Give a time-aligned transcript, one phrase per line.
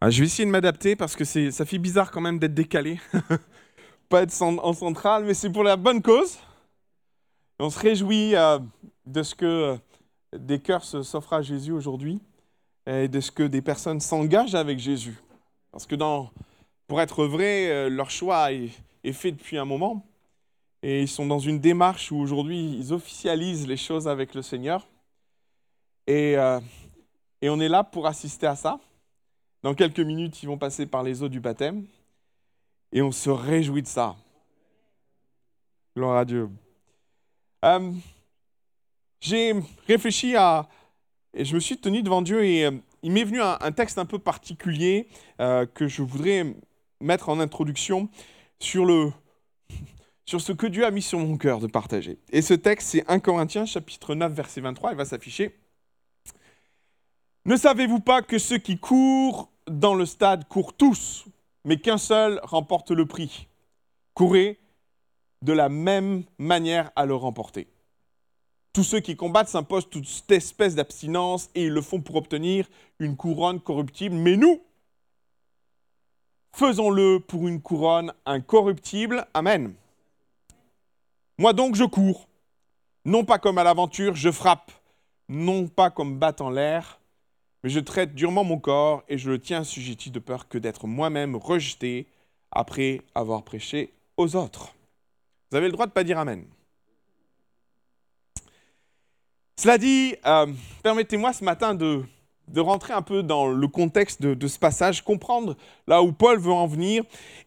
[0.00, 3.00] Ah, je vais essayer de m'adapter parce que ça fait bizarre quand même d'être décalé.
[4.10, 6.38] Pas être en centrale, mais c'est pour la bonne cause.
[7.58, 8.58] On se réjouit euh,
[9.06, 9.76] de ce que euh,
[10.36, 12.20] des cœurs s'offrent à Jésus aujourd'hui
[12.86, 15.16] et de ce que des personnes s'engagent avec Jésus.
[15.72, 15.96] Parce que
[16.86, 18.70] pour être vrai, euh, leur choix est,
[19.12, 20.04] fait depuis un moment
[20.82, 24.86] et ils sont dans une démarche où aujourd'hui ils officialisent les choses avec le Seigneur.
[26.06, 26.36] Et
[27.44, 28.78] on est là pour assister à ça.
[29.66, 31.86] Dans quelques minutes, ils vont passer par les eaux du baptême.
[32.92, 34.14] Et on se réjouit de ça.
[35.96, 36.48] Gloire à Dieu.
[37.64, 37.90] Euh,
[39.18, 39.54] j'ai
[39.88, 40.68] réfléchi à...
[41.34, 42.70] Je me suis tenu devant Dieu et euh,
[43.02, 45.08] il m'est venu un, texte un peu particulier
[45.40, 46.54] euh, que je voudrais
[47.00, 48.08] mettre en introduction
[48.60, 48.86] sur,
[50.26, 52.20] sur ce que Dieu a mis sur mon cœur de partager.
[52.30, 54.92] Et ce texte, c'est 1 Corinthiens chapitre 9, verset 23.
[54.92, 55.58] Il va s'afficher.
[57.46, 61.26] Ne savez-vous pas que ceux qui courent dans le stade courent tous,
[61.64, 63.48] mais qu'un seul remporte le prix
[64.14, 64.58] Courez
[65.42, 67.68] de la même manière à le remporter.
[68.72, 73.16] Tous ceux qui combattent s'imposent toute espèce d'abstinence et ils le font pour obtenir une
[73.16, 74.14] couronne corruptible.
[74.14, 74.62] Mais nous,
[76.52, 79.26] faisons-le pour une couronne incorruptible.
[79.34, 79.74] Amen.
[81.38, 82.28] Moi donc je cours,
[83.04, 84.72] non pas comme à l'aventure, je frappe,
[85.28, 86.98] non pas comme battant l'air,
[87.66, 90.86] mais je traite durement mon corps et je le tiens assujetti de peur que d'être
[90.86, 92.06] moi-même rejeté
[92.52, 94.72] après avoir prêché aux autres.
[95.50, 96.44] Vous avez le droit de ne pas dire Amen.
[99.56, 100.46] Cela dit, euh,
[100.84, 102.04] permettez-moi ce matin de,
[102.56, 105.56] rentrer un peu dans le contexte de, ce passage, comprendre
[105.88, 107.02] là où Paul veut en venir.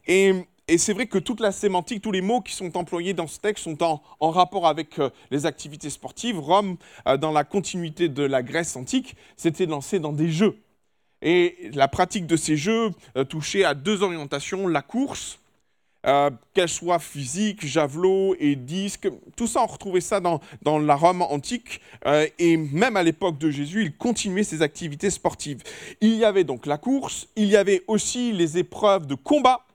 [0.05, 0.33] Et,
[0.77, 3.63] c'est vrai que toute la sémantique, tous les mots qui sont employés dans ce texte
[3.63, 6.39] sont en, rapport avec euh, les activités sportives.
[6.39, 10.57] Rome, euh, dans la continuité de la Grèce antique, s'était lancé dans des jeux.
[11.21, 12.91] Et la pratique de ces jeux
[13.27, 15.39] touchait à deux orientations, la course
[16.05, 20.39] euh, qu'elle soit physique, javelot et disque, tout ça, on retrouvait ça dans,
[20.79, 25.61] la Rome antique, euh, et même à l'époque de Jésus, il continuait ses activités sportives.
[25.99, 29.65] Il y avait donc la course, il y avait aussi les épreuves de combat.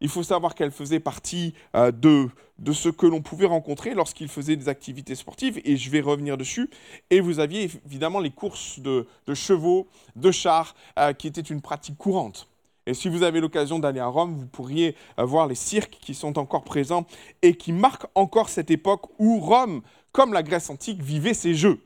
[0.00, 2.28] Il faut savoir qu'elle faisait partie euh, de,
[2.58, 6.36] de ce que l'on pouvait rencontrer lorsqu'il faisait des activités sportives, et je vais revenir
[6.36, 6.70] dessus.
[7.10, 10.74] Et vous aviez évidemment les courses de, de chevaux, de chars,
[11.18, 12.48] qui étaient une pratique courante.
[12.86, 16.14] Et si vous avez l'occasion d'aller à Rome, vous pourriez euh, voir les cirques qui
[16.14, 17.06] sont encore présents
[17.42, 21.80] et qui marquent encore cette époque où Rome, comme la Grèce antique, vivait ses jeux.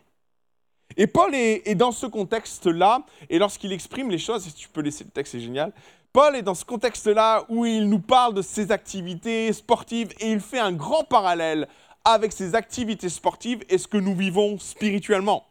[0.97, 5.03] Et Paul est, dans ce contexte-là, et lorsqu'il exprime les choses, si tu peux laisser
[5.03, 5.73] le texte, c'est génial,
[6.15, 10.39] Paul est dans ce contexte-là où il nous parle de ses activités sportives et il
[10.39, 11.67] fait un grand parallèle
[12.05, 15.45] avec ses activités sportives et ce que nous vivons spirituellement.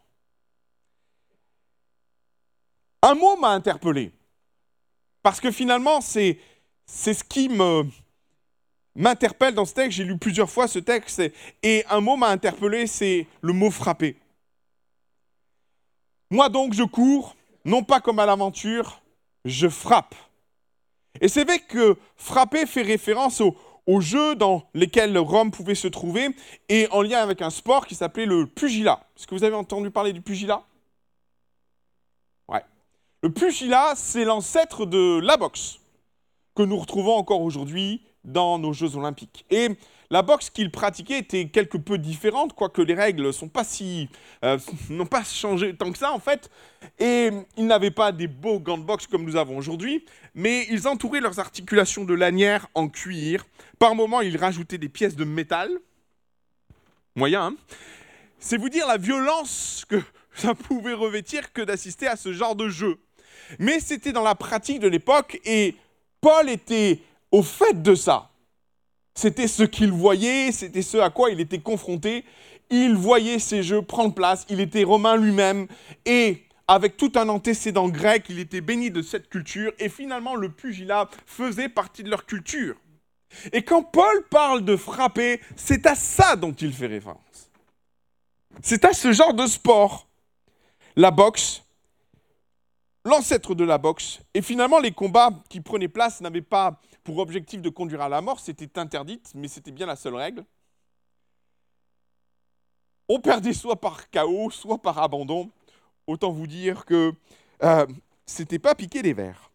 [3.02, 4.13] Un mot m'a interpellé.
[5.22, 6.40] Parce que finalement, c'est,
[6.85, 7.50] ce qui
[8.96, 9.97] m'interpelle dans ce texte.
[9.97, 11.22] J'ai lu plusieurs fois ce texte
[11.62, 14.18] et un mot m'a interpellé, c'est le mot frapper.
[16.31, 17.35] Moi donc, je cours,
[17.66, 19.02] non pas comme à l'aventure,
[19.44, 20.16] je frappe.
[21.22, 26.29] Et c'est vrai que frapper fait référence aux, jeux dans lesquels Rome pouvait se trouver
[26.69, 29.06] et en lien avec un sport qui s'appelait le pugilat.
[29.18, 30.63] Est-ce que vous avez entendu parler du pugilat?
[33.23, 35.79] Le pugilat, c'est l'ancêtre de la boxe,
[36.56, 39.46] que nous retrouvons encore aujourd'hui dans nos Jeux olympiques.
[39.50, 39.69] Et
[40.13, 44.57] la boxe qu'il pratiquait était quelque peu différente, quoique les règles euh,
[44.91, 46.51] n'ont pas changé tant que ça en fait.
[47.00, 50.88] Et ils n'avaient pas des beaux gants de boxe comme nous avons aujourd'hui, mais ils
[50.88, 53.44] entouraient leurs articulations de lanières en cuir.
[53.79, 55.72] Par moments, ils rajoutaient des pièces de métal.
[57.16, 57.56] Moyen, hein
[58.38, 60.00] C'est vous dire la violence que
[60.35, 63.00] ça pouvait revêtir que d'assister à ce genre de jeu
[63.59, 65.75] mais c'était dans la pratique de l'époque et
[66.22, 68.29] Paul était au fait de ça.
[69.15, 72.25] C'était ce qu'il voyait, c'était ce à quoi il était confronté.
[72.69, 75.67] Il voyait ces jeux prendre place, il était romain lui-même
[76.05, 80.49] et avec tout un antécédent grec, il était béni de cette culture et finalement le
[80.49, 82.75] pugilat faisait partie de leur culture.
[83.51, 87.51] Et quand Paul parle de frapper, c'est à ça dont il fait référence.
[88.61, 90.07] C'est à ce genre de sport.
[90.95, 91.63] La boxe,
[93.03, 94.19] l'ancêtre de la boxe.
[94.33, 98.22] Et finalement, les combats qui prenaient place n'avaient pas pour objectif de conduire à la
[98.22, 100.46] mort, c'était interdite, mais c'était bien la seule règle.
[103.09, 105.52] On perdait soit par chaos, soit par abandon.
[106.08, 107.14] Autant vous dire que
[107.64, 107.85] euh,
[108.26, 109.52] c'était pas piquer des verres.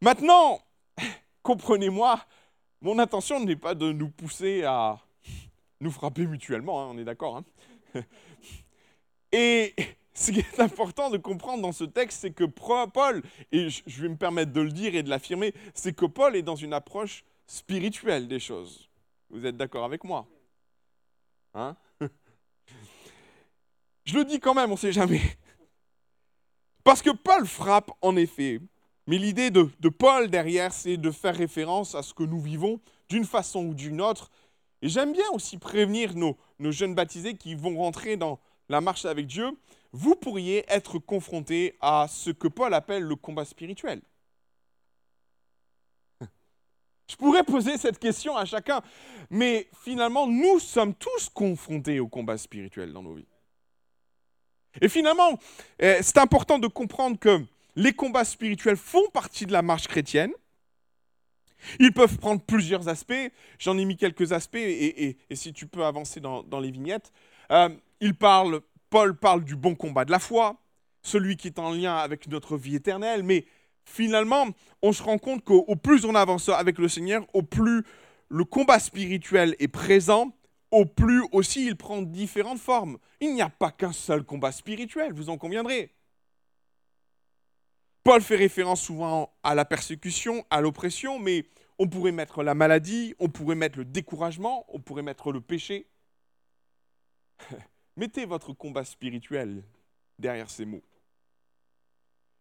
[0.00, 0.60] Maintenant,
[1.42, 2.20] comprenez-moi,
[2.80, 4.98] mon intention n'est pas de nous pousser à
[5.80, 7.36] nous frapper mutuellement, hein, on est d'accord.
[7.36, 7.44] Hein.
[9.32, 9.74] Et
[10.14, 13.22] ce qui est important de comprendre dans ce texte, c'est que Paul,
[13.52, 16.42] et je vais me permettre de le dire et de l'affirmer, c'est que Paul est
[16.42, 18.88] dans une approche spirituelle des choses.
[19.30, 20.26] Vous êtes d'accord avec moi?
[21.54, 21.76] Hein?
[24.04, 25.22] Je le dis quand même, on ne sait jamais.
[26.84, 28.60] Parce que Paul frappe, en effet,
[29.06, 33.24] mais l'idée de, Paul derrière, c'est de faire référence à ce que nous vivons d'une
[33.24, 34.30] façon ou d'une autre.
[34.80, 38.38] Et j'aime bien aussi prévenir nos, nos jeunes baptisés qui vont rentrer dans
[38.68, 39.50] la marche avec Dieu.
[39.96, 44.02] Vous pourriez être confrontés à ce que Paul appelle le combat spirituel.
[47.08, 48.82] Je pourrais poser cette question à chacun,
[49.30, 53.28] mais finalement, nous sommes tous confrontés au combat spirituel dans nos vies.
[54.80, 55.38] Et finalement,
[55.78, 57.44] eh, c'est important de comprendre que
[57.76, 60.32] les combats spirituels font partie de la marche chrétienne.
[61.78, 63.30] Ils peuvent prendre plusieurs aspects.
[63.60, 67.12] J'en ai mis quelques aspects, et, si tu peux avancer dans, les vignettes.
[67.52, 67.68] Euh,
[68.00, 68.60] il parle,
[68.94, 70.54] Paul parle du bon combat de la foi,
[71.02, 73.44] celui qui est en lien avec notre vie éternelle, mais
[73.84, 74.46] finalement,
[74.82, 77.82] on se rend compte qu'au plus on avance avec le Seigneur, au plus
[78.28, 80.30] le combat spirituel est présent,
[80.70, 82.98] au plus aussi il prend différentes formes.
[83.20, 85.92] Il n'y a pas qu'un seul combat spirituel, vous en conviendrez.
[88.04, 91.46] Paul fait référence souvent à la persécution, à l'oppression, mais
[91.80, 95.88] on pourrait mettre la maladie, on pourrait mettre le découragement, on pourrait mettre le péché.
[97.96, 99.62] Mettez votre combat spirituel
[100.18, 100.82] derrière ces mots.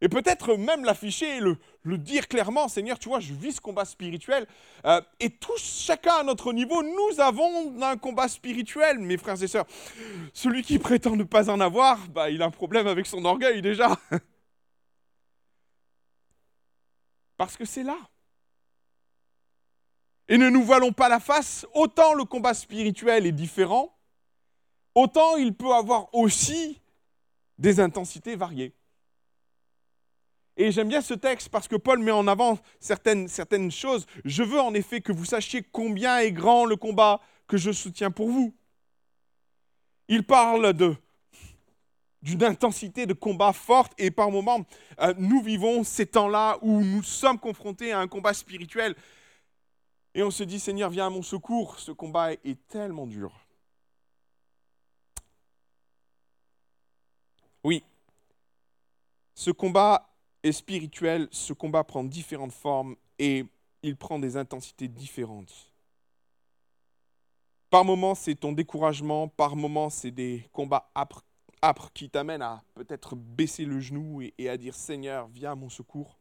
[0.03, 1.57] Et peut-être même l'afficher et le,
[1.97, 4.45] dire clairement, Seigneur, tu vois, je vis ce combat spirituel.
[4.85, 9.47] Euh, et tous, chacun à notre niveau, nous avons un combat spirituel, mes frères et
[9.47, 9.65] sœurs.
[10.33, 13.61] Celui qui prétend ne pas en avoir, bah, il a un problème avec son orgueil
[13.61, 13.97] déjà.
[17.37, 17.97] Parce que c'est là.
[20.27, 23.92] Et ne nous voilons pas la face, autant le combat spirituel est différent,
[24.95, 26.81] autant il peut avoir aussi
[27.57, 28.73] des intensités variées.
[30.55, 34.05] Et j'aime bien ce texte parce que Paul met en avant certaines, certaines choses.
[34.23, 38.11] Je veux en effet que vous sachiez combien est grand le combat que je soutiens
[38.11, 38.53] pour vous.
[40.07, 40.73] Il parle
[42.21, 44.65] d'une intensité de combat forte et par moments,
[44.99, 48.95] euh, nous vivons ces temps-là où nous sommes confrontés à un combat spirituel
[50.13, 53.42] et on se dit, Seigneur, viens à mon secours, ce combat est tellement dur.
[57.63, 57.83] Oui,
[59.35, 60.09] ce combat
[60.43, 63.45] et spirituel, ce combat prend différentes formes et
[63.81, 65.71] il prend des intensités différentes.
[67.69, 71.23] Par moments, c'est ton découragement, par moments, c'est des combats âpres,
[71.93, 75.69] qui t'amènent à peut-être baisser le genou et, et à dire Seigneur, viens à mon
[75.69, 76.19] secours.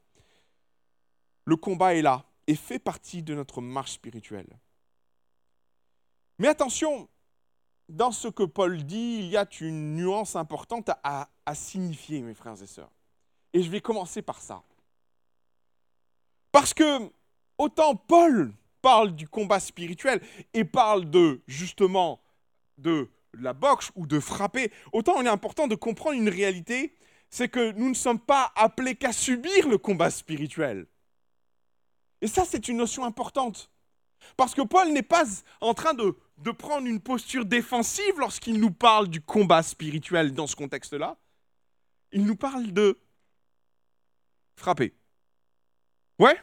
[1.45, 4.59] Le combat est là et fait partie de notre marche spirituelle.
[6.39, 7.09] Mais attention,
[7.89, 12.35] dans ce que Paul dit, il y a une nuance importante à, à signifier, mes
[12.35, 12.91] frères et sœurs.
[13.53, 14.63] Et je vais commencer par ça.
[16.51, 17.11] Parce que
[17.59, 20.21] autant Paul parle du combat spirituel
[20.55, 22.21] et parle de justement
[22.79, 26.95] de la boxe ou de frapper, autant il est important de comprendre une réalité,
[27.31, 30.87] c'est que nous ne sommes pas appelés qu'à subir le combat spirituel.
[32.21, 33.71] Et ça, c'est une notion importante.
[34.37, 35.25] Parce que Paul n'est pas
[35.61, 40.47] en train de, de prendre une posture défensive lorsqu'il nous parle du combat spirituel dans
[40.47, 41.17] ce contexte-là.
[42.13, 42.99] Il nous parle de
[44.57, 44.95] frapper.
[46.19, 46.39] Ouais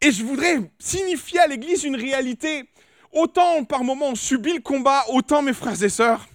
[0.00, 2.68] Et je voudrais signifier à l'Église une réalité.
[3.12, 6.26] Autant par moment on subit le combat, autant mes frères et sœurs,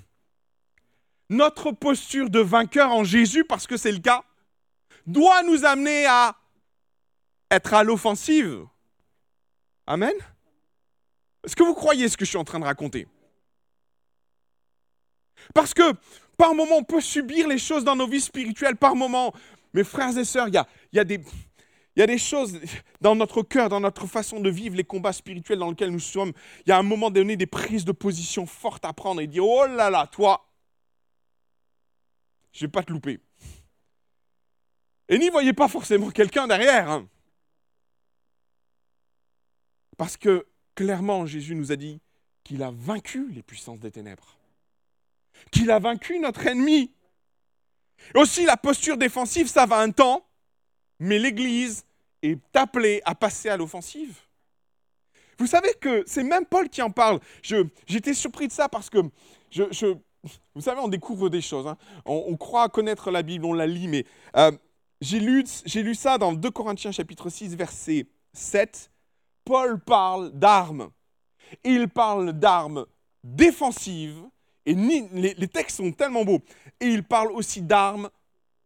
[1.30, 4.24] notre posture de vainqueur en Jésus, parce que c'est le cas,
[5.06, 6.36] doit nous amener à
[7.50, 8.66] être à l'offensive.
[9.88, 10.14] Amen
[11.46, 13.08] Est-ce que vous croyez ce que je suis en train de raconter?
[15.54, 15.94] Parce que
[16.42, 18.76] par moment, on peut subir les choses dans nos vies spirituelles.
[18.76, 19.32] Par moment,
[19.74, 21.20] mes frères et sœurs, il y a, des,
[21.96, 22.60] des choses
[23.00, 26.34] dans notre cœur, dans notre façon de vivre les combats spirituels dans lesquels nous sommes.
[26.66, 29.46] Il y a un moment donné des prises de position fortes à prendre et dire
[29.46, 30.50] Oh là là, toi,
[32.54, 33.20] je ne vais pas te louper.
[35.10, 36.90] Et n'y voyez pas forcément quelqu'un derrière.
[36.90, 37.08] Hein.
[39.96, 42.02] Parce que clairement, Jésus nous a dit
[42.44, 44.41] qu'il a vaincu les puissances des ténèbres.
[45.50, 46.92] Qu'il a vaincu notre ennemi.
[48.16, 50.26] Aussi, la posture défensive, ça va un temps,
[51.00, 51.86] mais l'Église
[52.22, 54.20] est appelée à passer à l'offensive.
[55.38, 57.20] Vous savez que c'est même Paul qui en parle.
[57.88, 61.66] J'étais surpris de ça parce que, vous savez, on découvre des choses.
[61.68, 61.78] Hein.
[62.06, 64.06] On, croit connaître la Bible, on la lit, mais
[64.38, 64.52] euh,
[65.00, 65.44] j'ai lu,
[65.74, 68.92] lu ça dans 2 Corinthiens chapitre 6, verset 7.
[69.44, 70.92] Paul parle d'armes.
[71.64, 72.86] Il parle d'armes
[73.24, 74.24] défensives
[74.66, 76.42] Et les, textes sont tellement beaux.
[76.80, 78.10] Et il parle aussi d'armes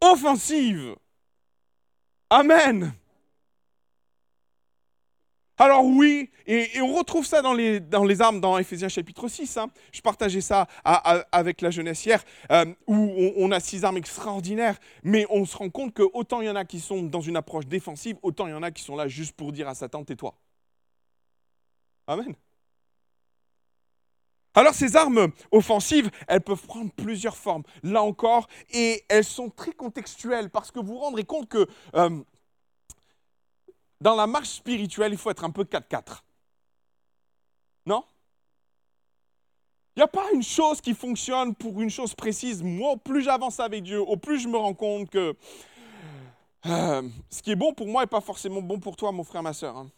[0.02, 0.96] offensives.
[2.30, 2.94] Amen.
[5.58, 7.82] Alors oui, et, on retrouve ça dans les,
[8.22, 9.56] armes dans Ephésiens chapitre 6.
[9.58, 9.70] Hein.
[9.94, 12.22] Je partageais ça avec la jeunesse hier,
[12.52, 16.48] euh, où on, a six armes extraordinaires, mais on se rend compte que autant il
[16.48, 18.84] y en a qui sont dans une approche défensive, autant il y en a qui
[18.84, 20.36] sont là juste pour dire à Satan, tais-toi.
[22.08, 22.36] Amen.
[24.56, 29.74] Alors ces armes offensives, elles peuvent prendre plusieurs formes, là encore, et elles sont très
[29.74, 31.68] contextuelles, parce que vous vous rendrez compte que...
[31.96, 32.22] Euh,
[34.02, 36.22] dans la marche spirituelle, il faut être un peu 4-4.
[37.86, 38.04] Non?
[39.96, 42.62] Il n'y a pas une chose qui fonctionne pour une chose précise.
[42.62, 45.36] Moi, au plus j'avance avec Dieu, au plus je me rends compte que
[46.66, 49.42] euh, ce qui est bon pour moi n'est pas forcément bon pour toi, mon frère,
[49.42, 49.78] ma soeur.
[49.78, 49.90] Hein.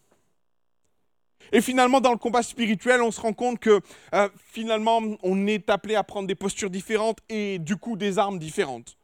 [1.51, 3.79] Et finalement, dans le combat spirituel, on se rend compte que
[4.13, 8.39] euh, finalement, on est appelé à prendre des postures différentes et du coup des armes
[8.39, 8.97] différentes.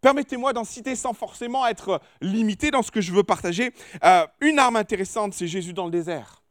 [0.00, 3.72] Permettez-moi d'en citer sans forcément être limité dans ce que je veux partager.
[4.04, 6.42] Euh, une arme intéressante, c'est Jésus dans le désert.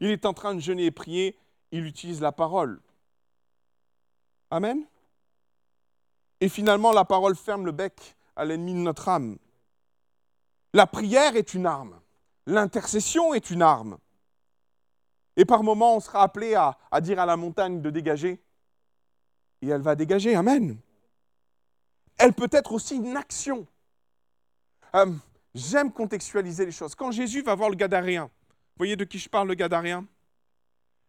[0.00, 1.38] Il est en train de jeûner et prier,
[1.70, 2.80] il utilise la parole.
[4.50, 4.84] Amen.
[6.40, 9.38] Et finalement, la parole ferme le bec à l'ennemi de notre âme.
[10.74, 12.00] La prière est une arme.
[12.46, 13.98] L'intercession est une arme.
[15.38, 18.42] Et par moments, on sera appelé à, dire à la montagne de dégager.
[19.62, 20.34] Et elle va dégager.
[20.34, 20.78] Amen
[22.18, 23.66] elle peut être aussi une action.
[24.94, 25.12] Euh,
[25.54, 26.94] j'aime contextualiser les choses.
[26.94, 30.06] Quand Jésus va voir le Gadaréen, vous voyez de qui je parle, le Gadaréen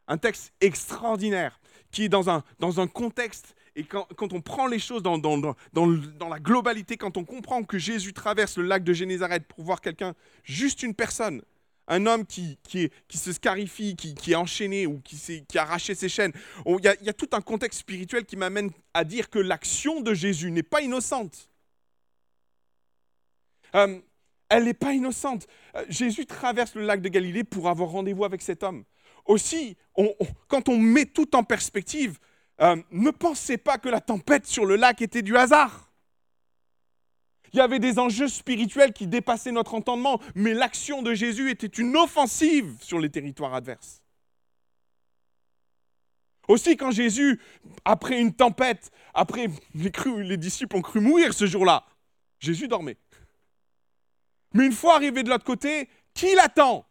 [0.07, 1.59] Un texte extraordinaire
[1.91, 6.39] qui est dans un, contexte, et quand, on prend les choses dans, dans, dans, la
[6.39, 10.83] globalité, quand on comprend que Jésus traverse le lac de Génézareth pour voir quelqu'un, juste
[10.83, 11.41] une personne,
[11.89, 12.57] un homme qui,
[13.09, 16.31] se scarifie, qui, est enchaîné ou qui, qui a arraché ses chaînes.
[16.65, 20.13] Il y, y, a tout un contexte spirituel qui m'amène à dire que l'action de
[20.13, 21.49] Jésus n'est pas innocente.
[23.75, 23.99] Euh,
[24.49, 25.47] elle n'est pas innocente.
[25.75, 28.83] Euh, Jésus traverse le lac de Galilée pour avoir rendez-vous avec cet homme.
[29.25, 29.77] Aussi,
[30.47, 32.17] quand on met tout en perspective,
[32.61, 35.88] euh, ne pensez pas que la tempête sur le lac était du hasard.
[37.53, 41.67] Il y avait des enjeux spirituels qui dépassaient notre entendement, mais l'action de Jésus était
[41.67, 44.01] une offensive sur les territoires adverses.
[46.47, 47.39] Aussi, quand Jésus,
[47.85, 49.91] après une tempête, après les,
[50.23, 51.85] les disciples ont cru mourir ce jour-là,
[52.39, 52.97] Jésus dormait.
[54.53, 56.85] Mais une fois arrivé de l'autre côté, qui l'attend?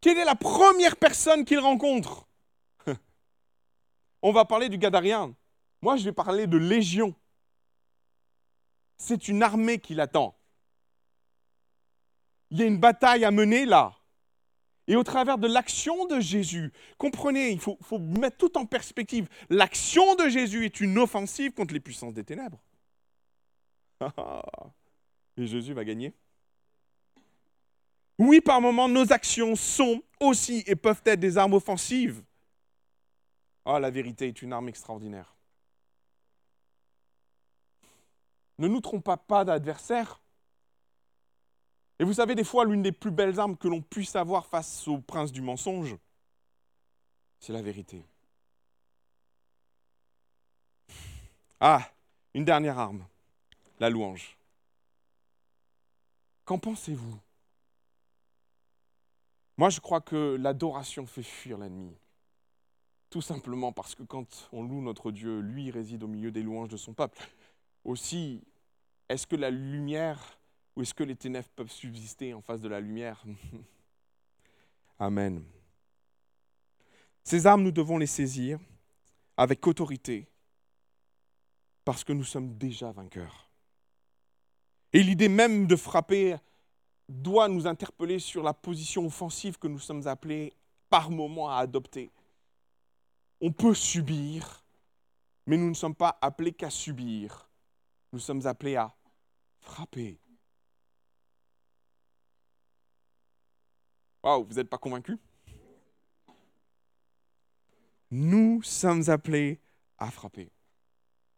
[0.00, 2.26] Quelle est la première personne qu'il rencontre?
[4.22, 5.34] On va parler du Gadarien.
[5.82, 7.14] Moi, je vais parler de Légion
[9.00, 10.36] c'est une armée qui l'attend.
[12.50, 13.96] Il y a une bataille à mener là.
[14.86, 19.28] Et au travers de l'action de Jésus, comprenez, il faut, mettre tout en perspective.
[19.48, 22.62] L'action de Jésus est une offensive contre les puissances des ténèbres.
[25.36, 26.12] Et Jésus va gagner.
[28.18, 32.22] Oui, par moments, nos actions sont aussi et peuvent être des armes offensives.
[33.64, 35.39] Ah, la vérité est une arme extraordinaire.
[38.60, 40.20] Ne nous trompons pas d'adversaire.
[41.98, 44.86] Et vous savez, des fois, l'une des plus belles armes que l'on puisse avoir face
[44.86, 45.96] au prince du mensonge,
[47.38, 48.04] c'est la vérité.
[51.58, 51.90] Ah,
[52.34, 53.06] une dernière arme,
[53.78, 54.36] la louange.
[56.44, 57.18] Qu'en pensez-vous?
[59.56, 61.96] Moi, je crois que l'adoration fait fuir l'ennemi.
[63.08, 66.68] Tout simplement parce que quand on loue notre Dieu, lui réside au milieu des louanges
[66.68, 67.26] de son peuple.
[67.84, 68.42] Aussi,
[69.10, 70.38] est-ce que la lumière
[70.76, 73.22] ou est-ce que les ténèbres peuvent subsister en face de la lumière?
[75.00, 75.42] Amen.
[77.24, 78.60] Ces armes, nous devons les saisir
[79.36, 80.28] avec autorité
[81.84, 83.50] parce que nous sommes déjà vainqueurs.
[84.92, 86.36] Et l'idée même de frapper
[87.08, 90.52] doit nous interpeller sur la position offensive que nous sommes appelés
[90.88, 92.12] par moment à adopter.
[93.40, 94.64] On peut subir,
[95.46, 97.50] mais nous ne sommes pas appelés qu'à subir
[98.12, 98.92] nous sommes appelés à
[99.60, 100.18] frapper.
[104.22, 105.18] Waouh, vous n'êtes pas convaincus?
[108.10, 109.60] Nous sommes appelés
[109.98, 110.50] à frapper.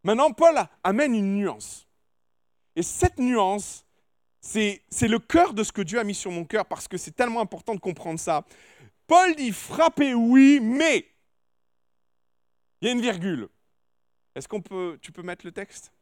[0.02, 1.86] Maintenant, Paul amène une nuance.
[2.74, 3.84] Et cette nuance,
[4.40, 7.12] c'est le cœur de ce que Dieu a mis sur mon cœur parce que c'est
[7.12, 8.44] tellement important de comprendre ça.
[9.06, 11.06] Paul dit frapper, oui, mais
[12.80, 13.48] il y a une virgule.
[14.34, 15.92] Est-ce qu'on peut, tu peux mettre le texte?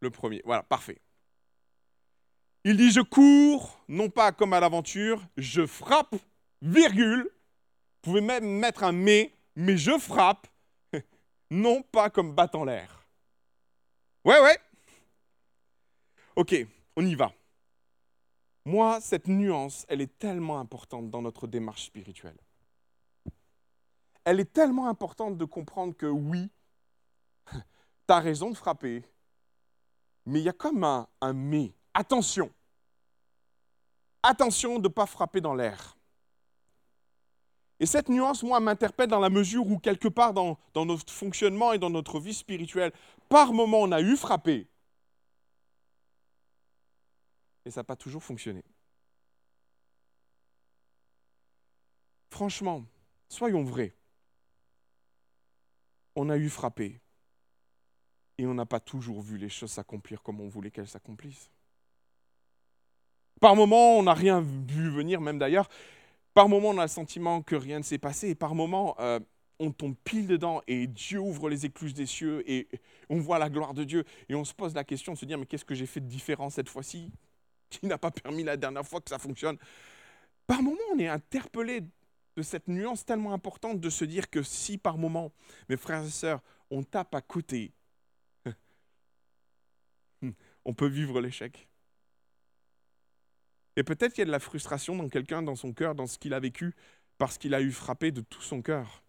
[0.00, 0.42] Le premier.
[0.44, 1.00] Voilà, parfait.
[2.64, 6.14] Il dit, je cours, non pas comme à l'aventure, je frappe,
[6.60, 7.22] virgule.
[7.22, 10.46] Vous pouvez même mettre un mais, mais je frappe,
[11.50, 13.06] non pas comme battant l'air.
[14.24, 14.58] Ouais, ouais.
[16.36, 16.54] Ok,
[16.96, 17.32] on y va.
[18.66, 22.36] Moi, cette nuance, elle est tellement importante dans notre démarche spirituelle.
[24.24, 26.50] Elle est tellement importante de comprendre que oui,
[27.52, 27.60] tu
[28.08, 29.02] as raison de frapper,
[30.26, 31.72] mais il y a comme un, mais.
[31.94, 32.50] Attention.
[34.22, 35.96] Attention de ne pas frapper dans l'air.
[37.80, 41.72] Et cette nuance, moi, m'interpelle dans la mesure où, quelque part dans, dans, notre fonctionnement
[41.72, 42.92] et dans notre vie spirituelle,
[43.28, 44.68] par moment, on a eu frappé.
[47.64, 48.62] Et ça n'a pas toujours fonctionné.
[52.30, 52.84] Franchement,
[53.28, 53.96] soyons vrais.
[56.14, 57.00] On a eu frappé.
[58.40, 61.50] Et on n'a pas toujours vu les choses s'accomplir comme on voulait qu'elles s'accomplissent.
[63.38, 65.68] Par moments, on n'a rien vu venir, même d'ailleurs.
[66.32, 68.30] Par moments, on a le sentiment que rien ne s'est passé.
[68.30, 69.20] Et par moments, euh,
[69.58, 72.66] on tombe pile dedans et Dieu ouvre les écluses des cieux et
[73.10, 74.04] on voit la gloire de Dieu.
[74.30, 76.08] Et on se pose la question de se dire, mais qu'est-ce que j'ai fait de
[76.08, 77.12] différent cette fois-ci
[77.68, 79.58] qui n'a pas permis la dernière fois que ça fonctionne?
[80.46, 81.82] Par moments, on est interpellé
[82.36, 85.30] de cette nuance tellement importante de se dire que si par moment,
[85.68, 87.74] mes frères et sœurs, on tape à côté,
[90.64, 91.68] on peut vivre l'échec.
[93.76, 96.18] Et peut-être qu'il y a de la frustration dans quelqu'un, dans son cœur, dans ce
[96.18, 96.74] qu'il a vécu,
[97.18, 99.02] parce qu'il a eu frappé de tout son cœur.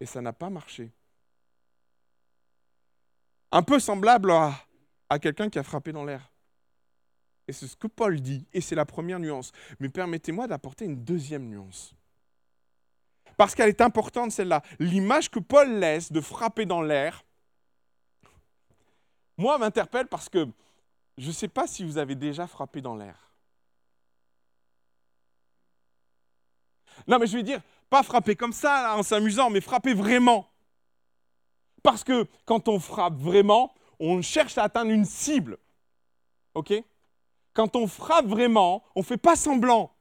[0.00, 0.92] Et ça n'a pas marché.
[3.52, 4.54] Un peu semblable à,
[5.08, 6.32] à quelqu'un qui a frappé dans l'air.
[7.46, 9.52] Et c'est ce que Paul dit, et c'est la première nuance.
[9.78, 11.94] Mais permettez-moi d'apporter une deuxième nuance.
[13.36, 14.62] Parce qu'elle est importante, celle-là.
[14.78, 17.24] L'image que Paul laisse de frapper dans l'air,
[19.36, 20.46] moi, m'interpelle parce que
[21.18, 23.30] je ne sais pas si vous avez déjà frappé dans l'air.
[27.06, 30.48] Non, mais je vais dire, pas frapper comme ça, en s'amusant, mais frapper vraiment.
[31.82, 35.58] Parce que quand on frappe vraiment, on cherche à atteindre une cible.
[36.54, 36.72] OK?
[37.52, 39.92] Quand on frappe vraiment, on ne fait pas semblant.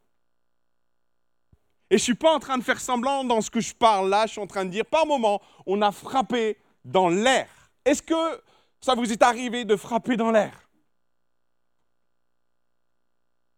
[1.89, 4.09] Et je ne suis pas en train de faire semblant dans ce que je parle
[4.09, 7.47] là, je suis en train de dire, par moment, on a frappé dans l'air.
[7.85, 8.41] Est-ce que
[8.83, 10.63] ça vous est arrivé de frapper dans l'air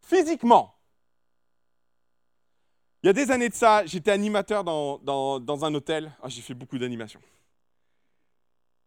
[0.06, 0.76] physiquement.
[3.04, 6.12] Il y a des années de ça, j'étais animateur dans, un hôtel.
[6.22, 7.22] Ah, j'ai fait beaucoup d'animations.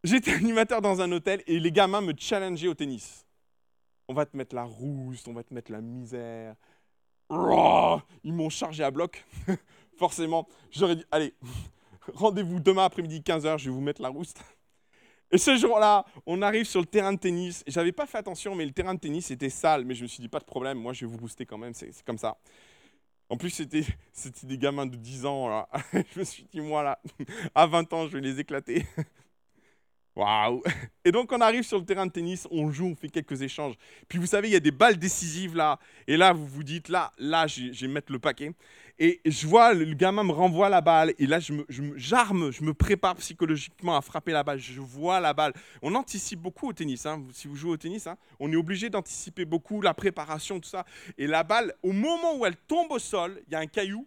[0.03, 3.27] J'étais animateur dans un hôtel et les gamins me challengeaient au tennis.
[4.09, 6.55] On va te mettre la rousse, on va te mettre la misère.
[7.31, 9.25] Ils m'ont chargé à bloc.
[9.99, 11.35] Forcément, j'aurais dit, allez,
[12.15, 14.35] rendez-vous demain après-midi 15h, je vais vous mettre la rousse.
[15.31, 17.63] Et ce jour-là, on arrive sur le terrain de tennis.
[17.67, 19.85] J'avais pas fait attention, mais le terrain de tennis était sale.
[19.85, 21.75] Mais je me suis dit, pas de problème, moi je vais vous booster quand même,
[21.75, 22.39] c'est comme ça.
[23.31, 23.85] En plus, c'était
[24.45, 25.49] des gamins de 10 ans.
[25.49, 25.69] Là.
[25.93, 27.01] je me suis dit, moi là,
[27.55, 28.87] à 20 ans, je vais les éclater.
[30.19, 30.65] Waouh
[31.05, 33.75] Et donc on arrive sur le terrain de tennis, on joue, on fait quelques échanges.
[34.09, 35.79] Puis vous savez, il y a des balles décisives là.
[36.09, 38.53] Et là, vous vous dites, là, là, je vais mettre le paquet.
[38.99, 41.15] Et je vois, le gamin me renvoie la balle.
[41.21, 41.65] Et là, je me,
[41.97, 44.59] j'arme, je me prépare psychologiquement à frapper la balle.
[44.59, 45.53] Je vois la balle.
[45.83, 47.07] On anticipe beaucoup au tennis.
[47.07, 47.25] Hein.
[47.33, 50.85] Si vous jouez au tennis, hein, on est obligé d'anticiper beaucoup la préparation, tout ça.
[51.17, 54.05] Et la balle, au moment où elle tombe au sol, il y a un caillou.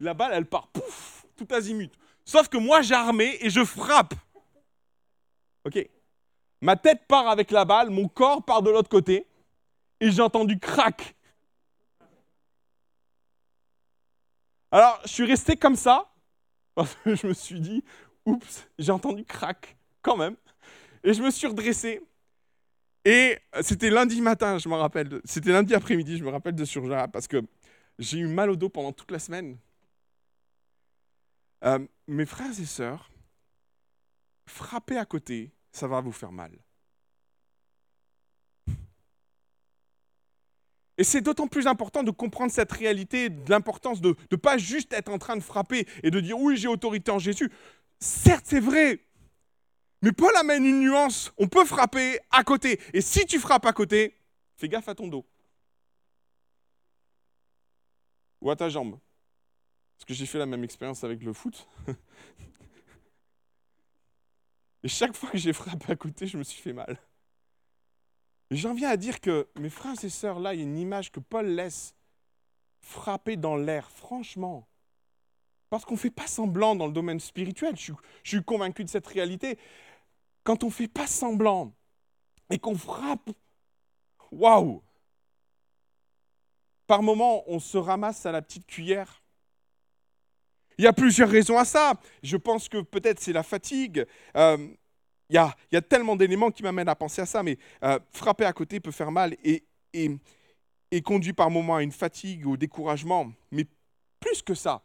[0.00, 1.92] La balle, elle part, pouf, tout azimut.
[2.24, 4.14] Sauf que moi, j'ai armé et je frappe.
[5.64, 5.88] Ok.
[6.60, 9.26] Ma tête part avec la balle, mon corps part de l'autre côté,
[10.00, 11.14] et j'ai entendu crac.
[14.70, 16.10] Alors, je suis resté comme ça,
[16.74, 17.84] parce que je me suis dit,
[18.26, 20.36] oups, j'ai entendu crac, quand même.
[21.04, 22.02] Et je me suis redressé.
[23.04, 25.20] Et c'était lundi matin, je me rappelle.
[25.24, 27.42] C'était lundi après-midi, je me rappelle de surja, parce que
[27.98, 29.58] j'ai eu mal au dos pendant toute la semaine.
[31.64, 33.10] Euh, mes frères et sœurs,
[34.46, 36.58] frapper à côté, ça va vous faire mal.
[40.96, 45.08] Et c'est d'autant plus important de comprendre cette réalité, l'importance de ne pas juste être
[45.08, 47.50] en train de frapper et de dire oui, j'ai autorité en Jésus.
[47.98, 49.00] Certes, c'est vrai.
[50.02, 51.32] Mais Paul amène une nuance.
[51.38, 52.80] On peut frapper à côté.
[52.92, 54.16] Et si tu frappes à côté,
[54.56, 55.26] fais gaffe à ton dos.
[58.40, 58.98] Ou à ta jambe.
[59.96, 61.66] Parce que j'ai fait la même expérience avec le foot.
[64.84, 66.98] Et chaque fois que j'ai frappé à côté, je me suis fait mal.
[68.50, 70.78] Et j'en viens à dire que, mes frères et sœurs, là, il y a une
[70.78, 71.94] image que Paul laisse
[72.82, 74.68] frapper dans l'air, franchement.
[75.70, 77.74] Parce qu'on ne fait pas semblant dans le domaine spirituel.
[77.78, 79.58] Je, je suis convaincu de cette réalité.
[80.44, 81.72] Quand on ne fait pas semblant
[82.50, 83.30] et qu'on frappe,
[84.30, 84.82] waouh
[86.86, 89.23] Par moments, on se ramasse à la petite cuillère
[90.78, 91.94] Il y a plusieurs raisons à ça.
[92.22, 94.04] Je pense que peut-être c'est la fatigue.
[94.36, 94.68] Euh,
[95.30, 98.52] il, y a, tellement d'éléments qui m'amènent à penser à ça, mais euh, frapper à
[98.52, 103.32] côté peut faire mal et, et, conduit par moments à une fatigue, au découragement.
[103.50, 103.66] Mais
[104.20, 104.82] plus que ça,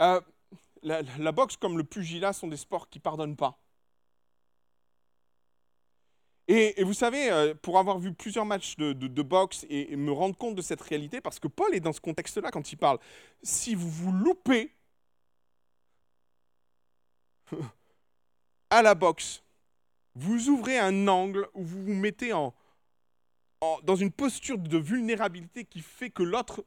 [0.00, 0.20] euh,
[0.82, 3.58] la, boxe comme le pugilat sont des sports qui ne pardonnent pas.
[6.48, 10.62] Et, vous savez, pour avoir vu plusieurs matchs de, boxe et, me rendre compte de
[10.62, 12.98] cette réalité, parce que Paul est dans ce contexte-là quand il parle,
[13.42, 14.75] si vous vous loupez
[18.70, 19.42] à la boxe,
[20.14, 22.54] vous ouvrez un angle où vous vous mettez en,
[23.82, 26.64] dans une posture de vulnérabilité qui fait que l'autre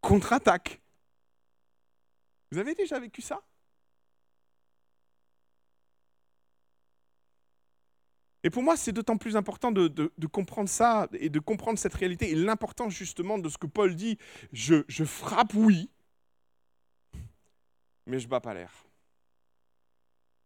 [0.00, 0.80] contre-attaque.
[2.50, 3.42] Vous avez déjà vécu ça?
[8.44, 12.30] Et pour moi, c'est d'autant plus important de, comprendre ça et de comprendre cette réalité
[12.30, 14.18] et l'importance justement de ce que Paul dit.
[14.52, 15.90] Je, je frappe, oui,
[18.06, 18.72] mais je bats pas l'air.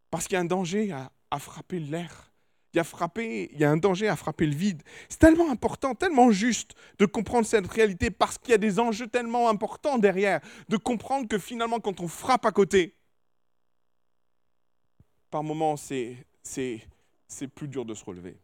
[0.09, 2.31] Parce qu'il y a un danger à, frapper l'air.
[2.73, 4.83] Il y, a un danger à frapper le vide.
[5.09, 9.07] C'est tellement important, tellement juste de comprendre cette réalité parce qu'il y a des enjeux
[9.07, 10.41] tellement importants derrière.
[10.69, 12.95] De comprendre que finalement, quand on frappe à côté,
[15.31, 18.37] par moments, c'est c'est plus dur de se relever.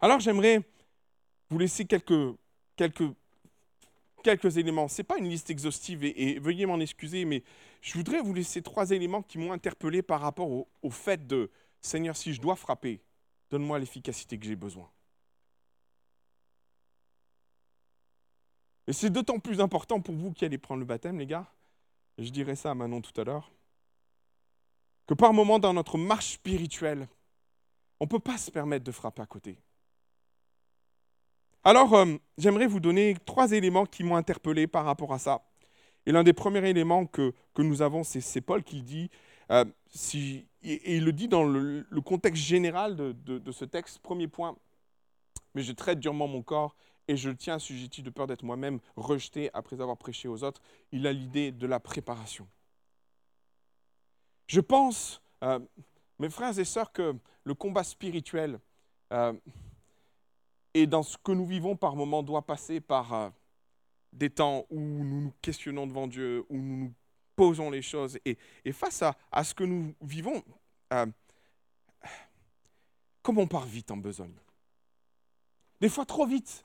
[0.00, 0.62] Alors j'aimerais
[1.48, 2.36] vous laisser quelques,
[2.76, 3.10] quelques,
[4.22, 4.88] quelques éléments.
[4.88, 7.42] Ce n'est pas une liste exhaustive et, veuillez m'en excuser, mais
[7.80, 12.16] je voudrais vous laisser trois éléments qui m'ont interpellé par rapport au, fait de Seigneur,
[12.16, 13.00] si je dois frapper,
[13.50, 14.90] donne-moi l'efficacité que j'ai besoin.
[18.86, 21.46] Et c'est d'autant plus important pour vous qui allez prendre le baptême, les gars.
[22.18, 23.50] Je dirai ça à Manon tout à l'heure
[25.10, 27.08] que par moments dans notre marche spirituelle,
[27.98, 29.58] on ne peut pas se permettre de frapper à côté.
[31.62, 35.42] Alors, euh, j'aimerais vous donner trois éléments qui m'ont interpellé par rapport à ça.
[36.06, 39.10] Et l'un des premiers éléments que, que nous avons, c'est Paul qui dit,
[39.50, 39.66] euh,
[40.62, 44.56] et, il le dit dans le, contexte général de, de, ce texte, premier point,
[45.54, 46.74] mais je traite durement mon corps
[47.08, 50.62] et je le tiens assujetti de peur d'être moi-même rejeté après avoir prêché aux autres?
[50.92, 52.48] Il a l'idée de la préparation.
[54.46, 55.58] Je pense, euh,
[56.18, 58.58] mes frères et sœurs, que le combat spirituel
[60.74, 63.30] et dans ce que nous vivons par moments doit passer par euh,
[64.12, 66.94] des temps où nous nous questionnons devant Dieu, où nous nous
[67.36, 68.18] posons les choses.
[68.24, 68.36] Et,
[68.72, 70.42] face à, à, ce que nous vivons,
[70.92, 71.06] euh,
[73.22, 74.34] comme on part vite en besogne?
[75.80, 76.64] Des fois trop vite.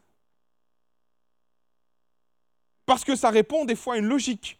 [2.85, 4.59] Parce que ça répond des fois à une logique.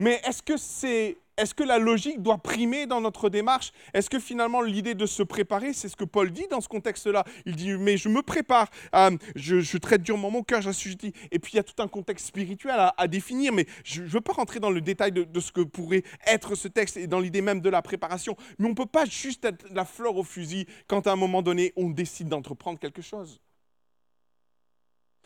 [0.00, 3.72] Mais est-ce que c'est est-ce que la logique doit primer dans notre démarche?
[3.94, 7.24] Est-ce que finalement l'idée de se préparer, c'est ce que Paul dit dans ce contexte-là?
[7.46, 11.12] Il dit, mais je me prépare, euh, je, traite durement mon cœur, j'assujettis.
[11.30, 14.20] Et puis il y a tout un contexte spirituel à, définir, mais je ne veux
[14.20, 17.42] pas rentrer dans le détail de, ce que pourrait être ce texte et dans l'idée
[17.42, 18.36] même de la préparation.
[18.58, 21.42] Mais on ne peut pas juste être la fleur au fusil quand à un moment
[21.42, 23.40] donné, on décide d'entreprendre quelque chose.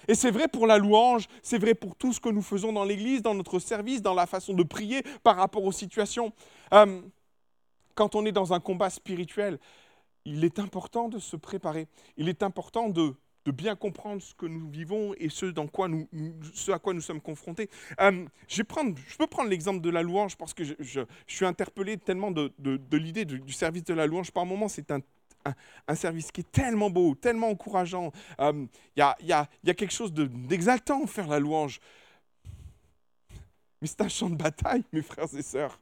[0.08, 2.84] Et c'est vrai pour la louange, c'est vrai pour tout ce que nous faisons dans
[2.84, 6.32] l'Église, dans notre service, dans la façon de prier par rapport aux situations.
[6.74, 7.00] Euh,
[7.94, 9.58] quand on est dans un combat spirituel,
[10.24, 11.88] il est important de se préparer.
[12.16, 13.14] Il est important de,
[13.46, 15.46] bien comprendre ce que nous vivons et ce,
[16.70, 17.68] à quoi nous sommes confrontés.
[18.00, 22.52] Euh, je, peux prendre l'exemple de la louange parce que je, suis interpellé tellement de,
[22.58, 24.30] de, de l'idée du service de la louange.
[24.30, 25.00] Par moments, c'est un
[25.86, 28.12] un, service qui est tellement beau, tellement encourageant.
[28.38, 31.80] Il euh, y, a, y, a, quelque chose d'exaltant de, faire la louange.
[33.80, 35.80] Mais c'est un champ de bataille, mes frères et sœurs.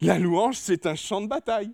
[0.00, 1.72] La louange, c'est un champ de bataille.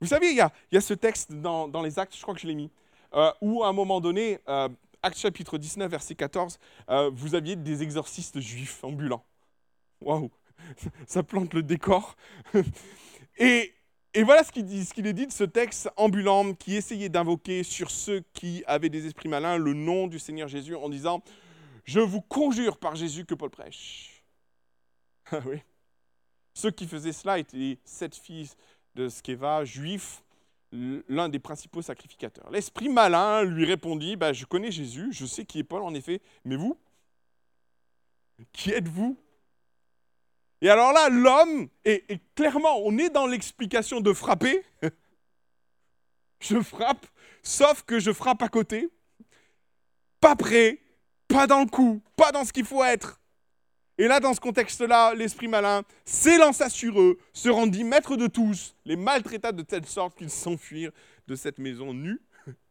[0.00, 0.40] Vous savez, il y
[0.76, 2.70] a, ce texte dans, dans, les actes, je crois que je l'ai mis,
[3.14, 4.68] euh, où à un moment donné, euh,
[5.02, 6.58] acte chapitre 19, verset 14,
[6.90, 9.24] euh, vous aviez des exorcistes juifs ambulants.
[10.04, 10.30] Waouh,
[11.06, 12.16] ça plante le décor.
[13.38, 13.72] Et,
[14.22, 17.64] voilà ce qu'il dit, ce qu'il est dit de ce texte ambulant qui essayait d'invoquer
[17.64, 21.22] sur ceux qui avaient des esprits malins le nom du Seigneur Jésus en disant
[21.84, 24.10] Je vous conjure par Jésus que Paul prêche.
[25.32, 25.56] Ah oui.
[26.52, 28.58] Ceux qui faisaient cela étaient les sept fils
[28.94, 30.22] de Skeva, juifs,
[30.70, 32.50] l'un des principaux sacrificateurs.
[32.50, 36.20] L'esprit malin lui répondit bah, Je connais Jésus, je sais qui est Paul en effet,
[36.44, 36.78] mais vous
[38.52, 39.16] Qui êtes-vous
[40.60, 44.64] et alors là, l'homme, et, clairement, on est dans l'explication de frapper.
[46.40, 47.06] je frappe,
[47.42, 48.88] sauf que je frappe à côté.
[50.20, 50.80] Pas prêt,
[51.28, 53.20] pas dans le coup, pas dans ce qu'il faut être.
[53.98, 58.74] Et là, dans ce contexte-là, l'esprit malin s'élança sur eux, se rendit maître de tous,
[58.84, 60.92] les maltraita de telle sorte qu'ils s'enfuirent
[61.26, 62.20] de cette maison nu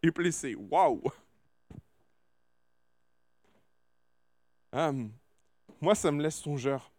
[0.01, 0.55] et blessé.
[0.55, 1.01] Waouh
[4.73, 5.11] hum,
[5.79, 6.92] Moi, ça me laisse songeur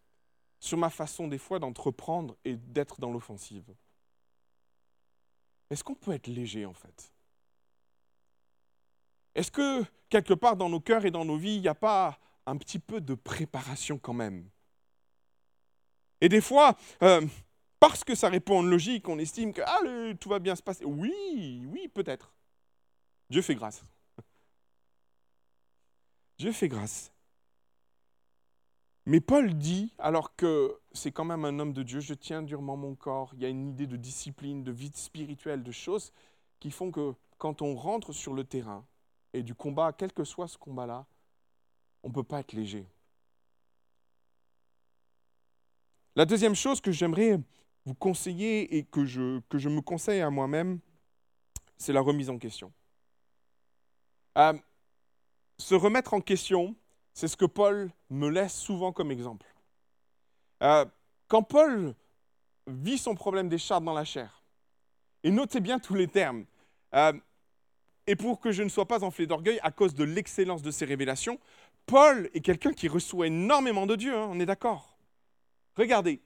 [0.65, 3.73] sur ma façon des fois d'entreprendre et d'être dans l'offensive.
[5.69, 7.13] Est-ce qu'on peut être léger en fait?
[9.35, 12.19] Est-ce que quelque part dans nos cœurs et dans nos vies, il n'y a pas
[12.45, 14.49] un petit peu de préparation quand même?
[16.21, 17.25] Et des fois, euh,
[17.79, 19.79] parce que ça répond à une logique, on estime que ah,
[20.19, 20.85] tout va bien se passer.
[20.85, 22.33] Oui, oui, peut-être.
[23.29, 23.83] Dieu fait grâce.
[26.37, 27.11] Dieu fait grâce.
[29.05, 32.75] Mais Paul dit, alors que c'est quand même un homme de Dieu, je tiens durement
[32.75, 36.11] mon corps, il y a une idée de discipline, de vie spirituelle, de choses
[36.59, 38.83] qui font que quand on rentre sur le terrain
[39.33, 41.05] et du combat, quel que soit ce combat-là,
[42.01, 42.87] on ne peut pas être léger.
[46.15, 47.39] La deuxième chose que j'aimerais
[47.85, 50.79] vous conseiller et que je, que je me conseille à moi-même,
[51.77, 52.71] c'est la remise en question.
[54.37, 54.57] Euh,
[55.59, 56.75] se remettre en question,
[57.15, 59.47] c'est ce que Paul me laisse souvent comme exemple.
[60.61, 60.85] Euh,
[61.27, 61.95] quand Paul
[62.67, 64.43] vit son problème des chartes dans la chair,
[65.23, 66.45] et notez bien tous les termes,
[66.93, 67.13] euh,
[68.05, 70.85] et pour que je ne sois pas enflé d'orgueil à cause de l'excellence de ses
[70.85, 71.39] révélations,
[71.85, 74.97] Paul est quelqu'un qui reçoit énormément de Dieu, hein, on est d'accord
[75.77, 76.21] Regardez,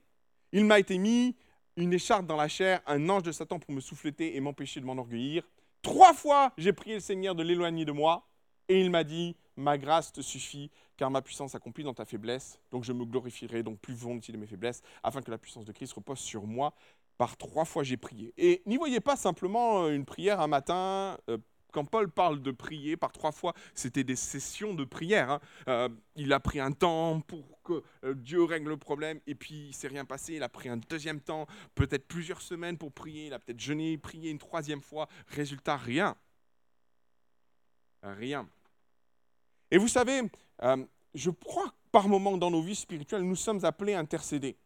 [0.52, 1.36] il m'a été mis
[1.76, 4.86] une écharpe dans la chair, un ange de Satan pour me souffleter et m'empêcher de
[4.86, 5.48] m'enorgueillir.
[5.82, 8.29] Trois fois, j'ai prié le Seigneur de l'éloigner de moi,
[8.70, 12.60] et il m'a dit, ma grâce te suffit, car ma puissance accomplit dans ta faiblesse.
[12.72, 15.72] Donc je me glorifierai donc plus volontiers de mes faiblesses, afin que la puissance de
[15.72, 16.74] Christ repose sur moi.
[17.18, 18.34] Par trois fois j'ai prié.
[18.38, 21.38] Et n'y voyez pas simplement une prière un matin, euh,
[21.72, 25.30] quand Paul parle de prier par trois fois, c'était des sessions de prière.
[25.30, 25.40] Hein.
[25.68, 29.68] Euh, il a pris un temps pour que euh, Dieu règle le problème, et puis
[29.70, 30.36] il s'est rien passé.
[30.36, 33.28] Il a pris un deuxième temps, peut-être plusieurs semaines pour prier.
[33.28, 35.08] Il a peut-être jeûné, prié une troisième fois.
[35.28, 36.16] Résultat, rien.
[38.02, 38.50] Rien.
[39.72, 40.22] Et vous savez,
[40.64, 44.58] euh, je crois que par moments dans nos vies spirituelles, nous sommes appelés à intercéder.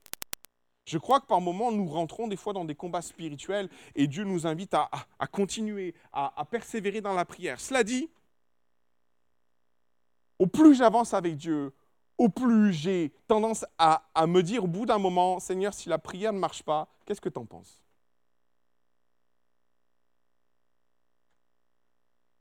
[0.86, 4.26] Je crois que par moments, nous rentrons des fois dans des combats spirituels et Dieu
[4.26, 4.90] nous invite à,
[5.32, 7.60] continuer, à, persévérer dans la prière.
[7.60, 8.10] Cela dit,
[10.40, 11.74] au plus j'avance avec Dieu,
[12.18, 15.98] au plus j'ai tendance à, à, me dire au bout d'un moment, Seigneur, si la
[15.98, 17.82] prière ne marche pas, qu'est-ce que tu en penses?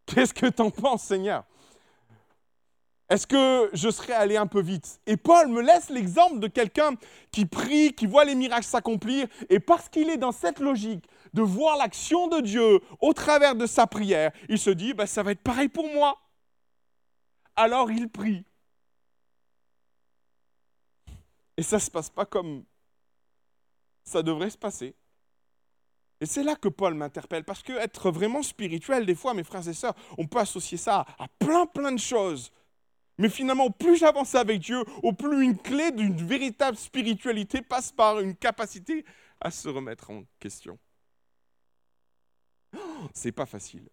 [0.07, 1.45] Qu'est-ce que tu en penses, Seigneur?
[3.13, 4.99] Est-ce que je serais allé un peu vite?
[5.07, 6.95] Et Paul me laisse l'exemple de quelqu'un
[7.31, 11.43] qui prie, qui voit les miracles s'accomplir, et parce qu'il est dans cette logique de
[11.43, 15.33] voir l'action de Dieu au travers de sa prière, il se dit, bah, ça va
[15.33, 16.19] être pareil pour moi.
[17.55, 18.47] Alors il prie.
[21.59, 22.65] Et ça ne se passe pas comme
[24.05, 24.95] ça devrait se passer.
[26.23, 29.69] Et c'est là que Paul m'interpelle, parce que être vraiment spirituel, des fois, mes frères
[29.69, 32.51] et sœurs, on peut associer ça à plein, plein de choses.
[33.19, 38.21] Mais finalement, plus j'avance avec Dieu, au plus une clé d'une véritable spiritualité passe par
[38.21, 39.05] une capacité
[39.41, 40.79] à se remettre en question.
[42.75, 43.89] Oh, c'est pas facile.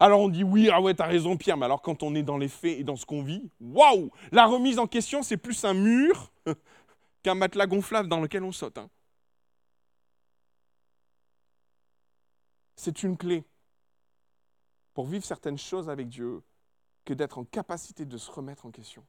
[0.00, 2.38] Alors on dit oui, ah ouais, t'as raison Pierre, mais alors quand on est dans
[2.38, 5.74] les faits et dans ce qu'on vit, waouh La remise en question, c'est plus un
[5.74, 6.32] mur
[7.22, 8.78] qu'un matelas gonflable dans lequel on saute.
[8.78, 8.88] Hein.
[12.76, 13.44] C'est une clé
[14.94, 16.42] pour vivre certaines choses avec Dieu,
[17.12, 19.04] d'être en capacité de se remettre en question.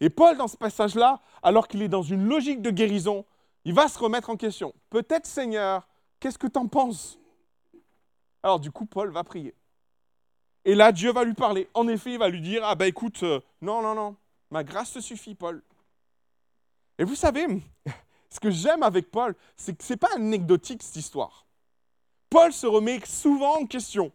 [0.00, 3.24] Et Paul, dans ce passage-là, alors qu'il est dans une logique de guérison,
[3.64, 4.74] il va se remettre en question.
[4.90, 5.88] Peut-être, Seigneur,
[6.20, 7.18] qu'est-ce que tu en penses?
[8.42, 9.54] Alors du coup, Paul va prier.
[10.64, 11.68] Et là, Dieu va lui parler.
[11.74, 14.16] En effet, il va lui dire, ah ben écoute, euh, non, non, non,
[14.50, 15.62] ma grâce te suffit, Paul.
[16.98, 17.46] Et vous savez,
[18.30, 21.46] ce que j'aime avec Paul, c'est que ce n'est pas anecdotique cette histoire.
[22.30, 24.12] Paul se remet souvent en question.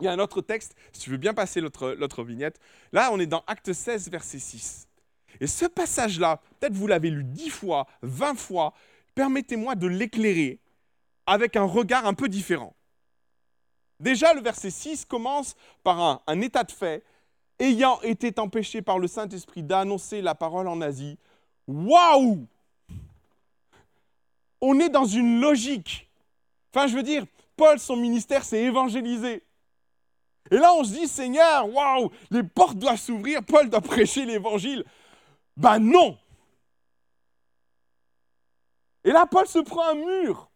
[0.00, 2.58] Il y a un autre texte, si tu veux bien passer l'autre vignette.
[2.92, 4.88] Là, on est dans Acte 16, verset 6.
[5.40, 8.72] Et ce passage-là, peut-être vous l'avez lu dix fois, vingt fois,
[9.14, 10.58] permettez-moi de l'éclairer
[11.26, 12.74] avec un regard un peu différent.
[14.00, 17.04] Déjà, le verset 6 commence par un, un état de fait.
[17.58, 21.18] Ayant été empêché par le Saint-Esprit d'annoncer la parole en Asie,
[21.66, 22.46] waouh
[24.62, 26.10] On est dans une logique.
[26.72, 29.42] Enfin, je veux dire, Paul, son ministère, c'est évangéliser.
[30.50, 34.84] Et là, on se dit, Seigneur, waouh, les portes doivent s'ouvrir, Paul doit prêcher l'évangile.
[35.56, 36.18] Ben non
[39.04, 40.50] Et là, Paul se prend un mur.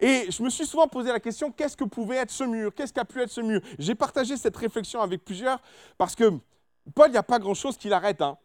[0.00, 2.74] Et je me suis souvent posé la question, qu'est-ce que pouvait être ce mur?
[2.74, 3.60] Qu'est-ce qu'a pu être ce mur?
[3.78, 5.60] J'ai partagé cette réflexion avec plusieurs
[5.96, 6.30] parce que
[6.94, 8.20] Paul, il n'y a pas grand-chose qui l'arrête.
[8.20, 8.36] Hein.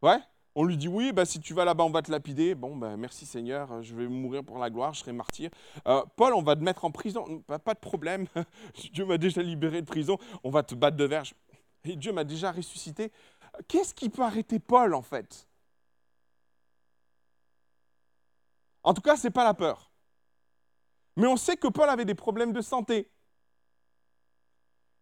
[0.00, 0.20] Ouais?
[0.54, 2.54] On lui dit oui, bah, si tu vas là-bas, on va te lapider.
[2.54, 5.50] Bon, bah, merci Seigneur, je vais mourir pour la gloire, je serai martyr.
[5.86, 7.42] Euh, Paul, on va te mettre en prison.
[7.46, 8.26] Pas de problème,
[8.92, 11.34] Dieu m'a déjà libéré de prison, on va te battre de verge.
[11.84, 13.12] Et Dieu m'a déjà ressuscité.
[13.68, 15.46] Qu'est-ce qui peut arrêter Paul en fait?
[18.82, 19.90] En tout cas, ce n'est pas la peur.
[21.16, 23.10] Mais on sait que Paul avait des problèmes de santé.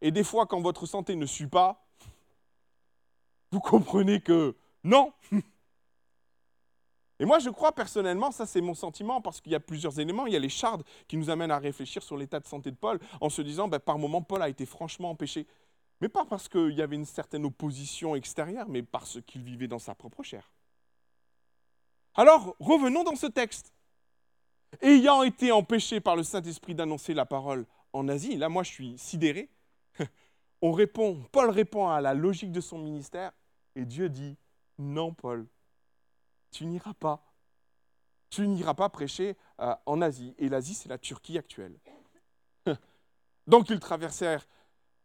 [0.00, 1.86] Et des fois, quand votre santé ne suit pas,
[3.52, 5.12] vous comprenez que non.
[7.20, 10.26] Et moi, je crois personnellement, ça c'est mon sentiment, parce qu'il y a plusieurs éléments.
[10.26, 12.76] Il y a les chardes qui nous amènent à réfléchir sur l'état de santé de
[12.76, 15.46] Paul, en se disant, ben, par moment, Paul a été franchement empêché.
[16.00, 19.80] Mais pas parce qu'il y avait une certaine opposition extérieure, mais parce qu'il vivait dans
[19.80, 20.48] sa propre chair.
[22.14, 23.72] Alors, revenons dans ce texte.
[24.82, 28.98] Ayant été empêché par le Saint-Esprit d'annoncer la parole en Asie, là moi je suis
[28.98, 29.48] sidéré,
[30.62, 33.32] on répond, Paul répond à la logique de son ministère,
[33.74, 34.36] et Dieu dit,
[34.78, 35.46] non Paul,
[36.50, 37.22] tu n'iras pas.
[38.30, 40.34] Tu n'iras pas prêcher euh, en Asie.
[40.38, 41.78] Et l'Asie, c'est la Turquie actuelle.
[43.46, 44.46] Donc ils traversèrent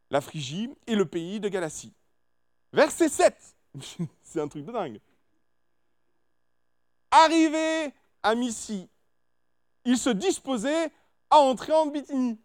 [0.10, 1.94] la Phrygie et le pays de Galatie.
[2.74, 3.56] Verset 7.
[4.24, 5.00] c'est un truc de dingue.
[7.12, 8.90] Arrivé à Missy,
[9.86, 10.92] il se disposait
[11.30, 12.40] à entrer en Bithynie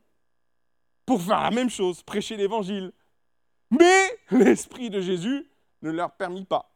[1.07, 2.93] pour faire la même chose, prêcher l'évangile.
[3.71, 5.49] Mais l'Esprit de Jésus
[5.83, 6.71] ne leur permit pas.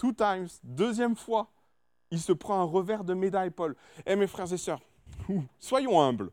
[0.00, 1.52] Two times, deuxième fois,
[2.10, 3.76] il se prend un revers de médaille, Paul.
[4.06, 4.80] Eh mes frères et sœurs,
[5.58, 6.32] soyons humbles.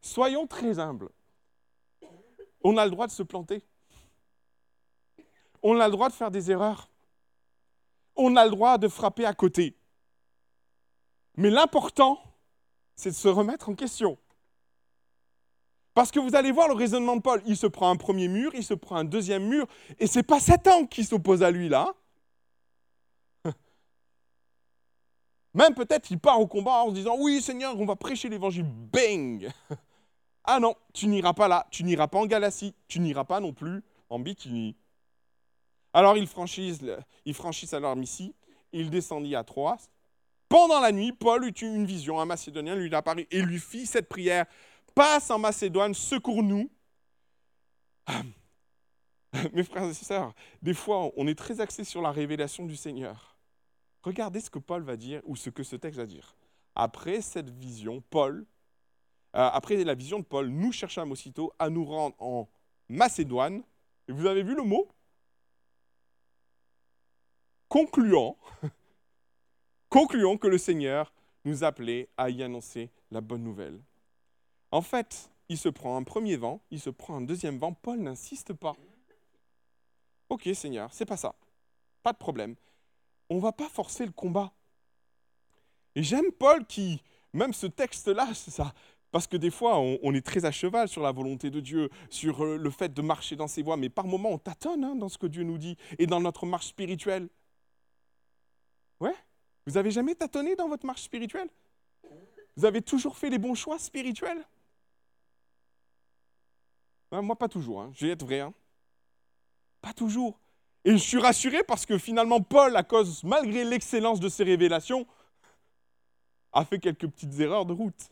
[0.00, 1.10] Soyons très humbles.
[2.64, 3.62] On a le droit de se planter.
[5.62, 6.88] On a le droit de faire des erreurs.
[8.14, 9.76] On a le droit de frapper à côté.
[11.36, 12.18] Mais l'important,
[12.94, 14.16] c'est de se remettre en question.
[15.92, 17.42] Parce que vous allez voir le raisonnement de Paul.
[17.44, 19.66] Il se prend un premier mur, il se prend un deuxième mur,
[19.98, 21.94] et ce n'est pas Satan qui s'oppose à lui là.
[25.56, 28.66] Même peut-être il part au combat en se disant Oui, Seigneur, on va prêcher l'évangile.
[28.66, 29.50] Bang
[30.44, 33.52] Ah non, tu n'iras pas là, tu n'iras pas en Galatie, tu n'iras pas non
[33.54, 34.76] plus en bikini.
[35.94, 36.84] Alors ils franchissent,
[37.24, 38.34] ils franchissent alors ici,
[38.72, 39.78] il descendit à Troas.
[40.48, 44.08] Pendant la nuit, Paul eut une vision, un Macédonien lui apparut et lui fit cette
[44.10, 44.44] prière
[44.94, 46.70] Passe en Macédoine, secours-nous.
[49.54, 53.35] Mes frères et sœurs, des fois, on est très axé sur la révélation du Seigneur.
[54.06, 56.36] Regardez ce que Paul va dire ou ce que ce texte va dire.
[56.76, 58.46] Après cette vision, Paul,
[59.34, 62.48] euh, après la vision de Paul, nous cherchâmes aussitôt à nous rendre en
[62.88, 63.64] Macédoine.
[64.06, 64.86] Et vous avez vu le mot?
[69.88, 71.12] Concluant que le Seigneur
[71.44, 73.80] nous appelait à y annoncer la bonne nouvelle.
[74.70, 77.72] En fait, il se prend un premier vent, il se prend un deuxième vent.
[77.72, 78.76] Paul n'insiste pas.
[80.28, 81.34] Ok, Seigneur, c'est pas ça.
[82.04, 82.54] Pas de problème
[83.30, 84.52] on ne va pas forcer le combat.
[85.94, 88.74] Et j'aime Paul qui, même ce texte-là, c'est ça,
[89.10, 92.44] parce que des fois, on, est très à cheval sur la volonté de Dieu, sur
[92.44, 95.08] euh, le fait de marcher dans ses voies, mais par moments, on tâtonne hein, dans
[95.08, 97.28] ce que Dieu nous dit et dans notre marche spirituelle.
[99.00, 99.14] Ouais?
[99.66, 101.48] Vous avez jamais tâtonné dans votre marche spirituelle?
[102.56, 104.44] Vous avez toujours fait les bons choix spirituels?
[107.12, 107.92] Moi, pas toujours, hein.
[107.94, 108.40] je vais être vrai.
[108.40, 108.52] Hein.
[109.80, 110.38] Pas toujours.
[110.86, 115.04] Et je suis rassuré parce que finalement, Paul, à cause, malgré l'excellence de ses révélations,
[116.52, 118.08] a fait quelques petites erreurs de route.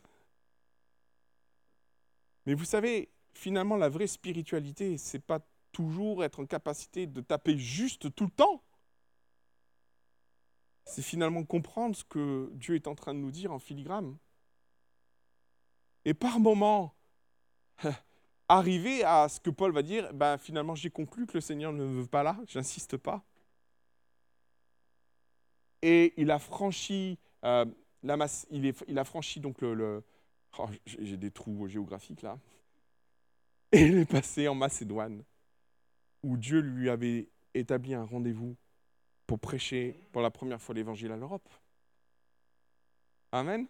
[2.45, 5.39] Mais vous savez, finalement, la vraie spiritualité, c'est pas
[5.71, 8.61] toujours être en capacité de taper juste tout le temps.
[10.83, 14.17] C'est finalement comprendre ce que Dieu est en train de nous dire en filigrane.
[16.03, 16.93] Et par moments,
[18.47, 21.83] arriver à ce que Paul va dire, ben, finalement j'ai conclu que le Seigneur ne
[21.83, 23.23] veut pas là, j'insiste pas.
[25.81, 27.65] Et il a franchi, euh,
[28.03, 30.03] la masse, il, a franchi donc le...
[30.57, 32.39] Oh, j'ai des trous géographiques là.
[33.71, 35.23] Et il est passé en Macédoine,
[36.23, 38.55] où Dieu lui avait établi un rendez-vous
[39.27, 41.49] pour prêcher pour la première fois l'évangile à l'Europe.
[43.31, 43.67] Amen.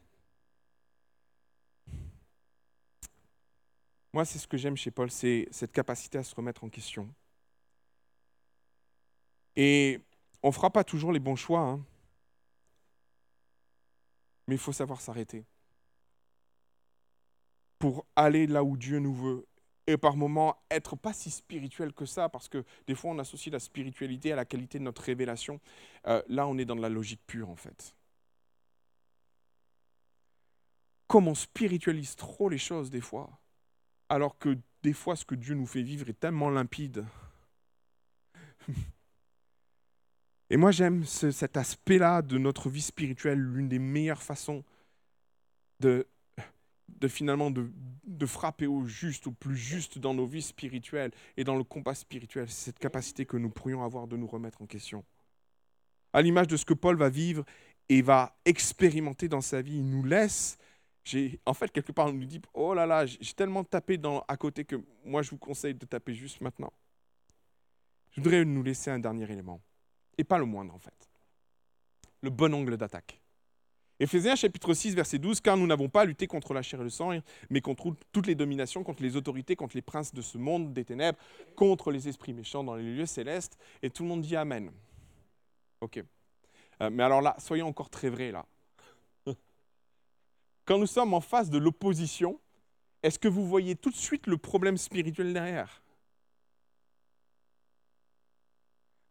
[4.16, 7.14] Moi, c'est ce que j'aime chez Paul, c'est cette capacité à se remettre en question.
[9.58, 10.00] Et
[10.42, 11.86] on ne fera pas toujours les bons choix, hein.
[14.48, 15.44] mais il faut savoir s'arrêter
[17.78, 19.46] pour aller là où Dieu nous veut.
[19.86, 23.52] Et par moments, être pas si spirituel que ça, parce que des fois, on associe
[23.52, 25.60] la spiritualité à la qualité de notre révélation.
[26.08, 27.94] Euh, là, on est dans de la logique pure, en fait.
[31.06, 33.42] Comme on spiritualise trop les choses, des fois,
[34.10, 37.06] alors que des fois ce que Dieu nous fait vivre est tellement limpide.
[40.50, 44.64] Et moi, j'aime cet aspect-là de notre vie spirituelle, l'une des meilleures façons
[45.80, 46.08] de,
[46.88, 47.72] de finalement de,
[48.06, 51.96] de, frapper au juste, au plus juste dans nos vies spirituelles et dans le combat
[51.96, 52.48] spirituel.
[52.50, 55.04] C'est cette capacité que nous pourrions avoir de nous remettre en question.
[56.14, 57.44] À l'image de ce que Paul va vivre
[57.90, 60.58] et va expérimenter dans sa vie, il nous laisse.
[61.46, 64.38] En fait, quelque part, on nous dit Oh là là, j'ai tellement tapé dans, à
[64.38, 66.74] côté que moi, je vous conseille de taper juste maintenant.
[68.12, 69.62] Je voudrais nous laisser un dernier élément
[70.18, 71.10] et pas le moindre en fait.
[72.22, 73.22] Le bon angle d'attaque.
[74.00, 76.84] Éphésiens chapitre 6, verset 12, car nous n'avons pas à lutter contre la chair et
[76.84, 77.12] le sang,
[77.50, 80.84] mais contre toutes les dominations, contre les autorités, contre les princes de ce monde des
[80.84, 81.18] ténèbres,
[81.56, 83.58] contre les esprits méchants dans les lieux célestes.
[83.82, 84.72] Et tout le monde dit Amen.
[85.80, 86.04] Ok.
[86.82, 88.46] Euh, mais alors là, soyons encore très vrais là.
[90.66, 92.40] Quand nous sommes en face de l'opposition,
[93.04, 95.84] est-ce que vous voyez tout de suite le problème spirituel derrière?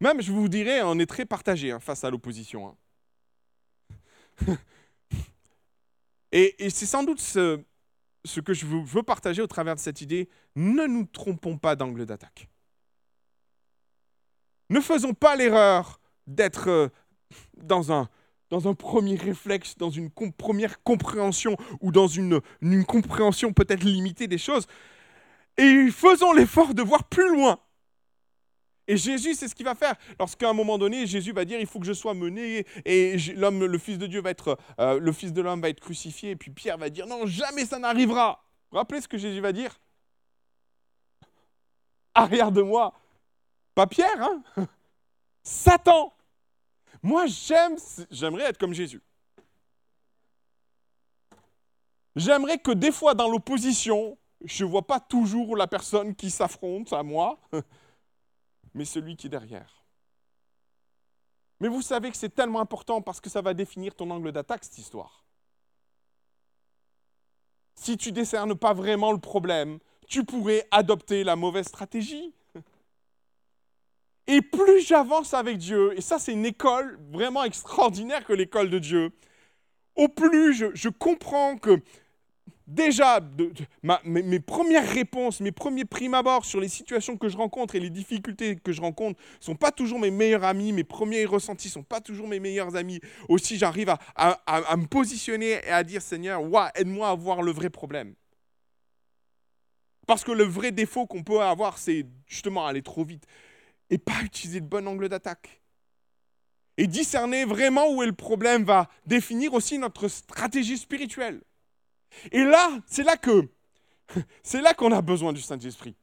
[0.00, 2.76] Même, je vous dirais, on est très partagé hein, face à l'opposition.
[4.40, 4.56] Hein.
[6.32, 7.60] et, c'est sans doute ce,
[8.40, 10.28] que je veux partager au travers de cette idée.
[10.56, 12.48] Ne nous trompons pas d'angle d'attaque.
[14.70, 16.88] Ne faisons pas l'erreur d'être euh,
[17.56, 18.08] dans un,
[18.54, 22.40] dans un premier réflexe, dans une première compréhension ou dans une,
[22.86, 24.68] compréhension peut-être limitée des choses.
[25.56, 27.58] Et faisons l'effort de voir plus loin.
[28.86, 29.96] Et Jésus, c'est ce qu'il va faire.
[30.20, 33.64] Lorsqu'à un moment donné, Jésus va dire, il faut que je sois mené, et l'homme,
[33.64, 36.36] le Fils de Dieu va être, euh, le Fils de l'homme va être crucifié, et
[36.36, 38.44] puis Pierre va dire, non, jamais ça n'arrivera.
[38.70, 39.80] Rappelez ce que Jésus va dire?
[42.14, 42.94] Arrière de moi.
[43.74, 44.66] Pas Pierre, hein?
[45.42, 46.12] Satan.
[47.04, 47.76] Moi, j'aime,
[48.10, 49.02] j'aimerais être comme Jésus.
[52.16, 56.94] J'aimerais que des fois dans l'opposition, je ne vois pas toujours la personne qui s'affronte
[56.94, 57.38] à moi,
[58.74, 59.84] mais celui qui est derrière.
[61.60, 64.64] Mais vous savez que c'est tellement important parce que ça va définir ton angle d'attaque,
[64.64, 65.26] cette histoire.
[67.74, 69.78] Si tu décernes pas vraiment le problème,
[70.08, 72.34] tu pourrais adopter la mauvaise stratégie.
[74.26, 78.78] Et plus j'avance avec Dieu, et ça c'est une école vraiment extraordinaire que l'école de
[78.78, 79.10] Dieu,
[79.96, 81.82] au plus je, comprends que
[82.66, 83.20] déjà,
[84.04, 88.56] mes, premières réponses, mes premiers primes sur les situations que je rencontre et les difficultés
[88.56, 91.82] que je rencontre ne sont pas toujours mes meilleurs amis, mes premiers ressentis ne sont
[91.82, 93.00] pas toujours mes meilleurs amis.
[93.28, 96.40] Aussi, j'arrive à, me positionner et à dire, Seigneur,
[96.74, 98.14] aide-moi à voir le vrai problème.
[100.06, 103.26] Parce que le vrai défaut qu'on peut avoir, c'est justement aller trop vite
[103.90, 105.62] et pas utiliser le bon angle d'attaque.
[106.76, 111.40] Et discerner vraiment où est le problème va définir aussi notre stratégie spirituelle.
[112.32, 113.48] Et là, c'est là que
[114.42, 115.94] c'est là qu'on a besoin du Saint-Esprit.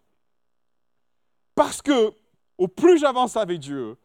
[1.55, 2.11] Parce que
[2.57, 3.97] au plus j'avance avec Dieu,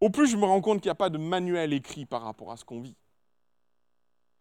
[0.00, 2.52] au plus je me rends compte qu'il n'y a pas de manuel écrit par rapport
[2.52, 2.96] à ce qu'on vit.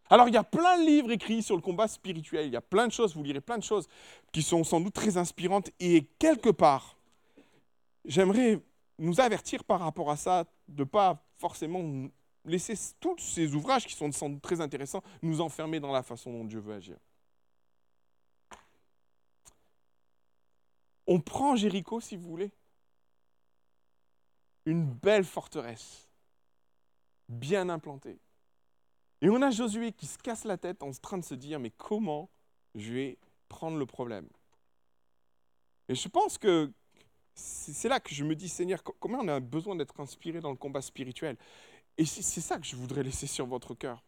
[0.09, 2.61] Alors il y a plein de livres écrits sur le combat spirituel, il y a
[2.61, 3.88] plein de choses, vous lirez plein de choses
[4.32, 6.95] qui sont sans doute très inspirantes et quelque part,
[8.06, 8.62] j'aimerais
[8.97, 12.10] nous avertir par rapport à ça de ne pas forcément
[12.45, 16.60] laisser tous ces ouvrages qui sont très intéressants nous enfermer dans la façon dont Dieu
[16.60, 16.97] veut agir.
[21.08, 22.51] On prend Jéricho, si vous voulez.
[24.66, 26.10] Une belle forteresse,
[27.30, 28.20] bien implantée.
[29.22, 31.70] Et on a Josué qui se casse la tête en train de se dire, mais
[31.70, 32.30] comment
[32.74, 34.28] je vais prendre le problème?
[35.88, 36.72] Et je pense que
[37.36, 40.55] c'est là que je me dis, Seigneur, comment on a besoin d'être inspiré dans le
[40.55, 41.38] combat spirituel?
[41.97, 44.03] Et c'est ça que je voudrais laisser sur votre cœur.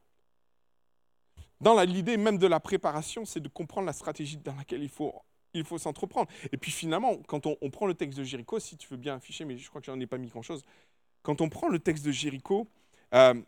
[1.59, 5.13] Dans l'idée même de la préparation, c'est de comprendre la stratégie dans laquelle il faut,
[5.53, 6.29] il faut s'entreprendre.
[6.51, 9.45] Et puis finalement, quand on, prend le texte de Jéricho, si tu veux bien afficher,
[9.45, 10.63] mais je crois que j'en ai pas mis grand-chose,
[11.23, 12.67] quand on prend le texte de Jéricho,
[13.13, 13.41] euh,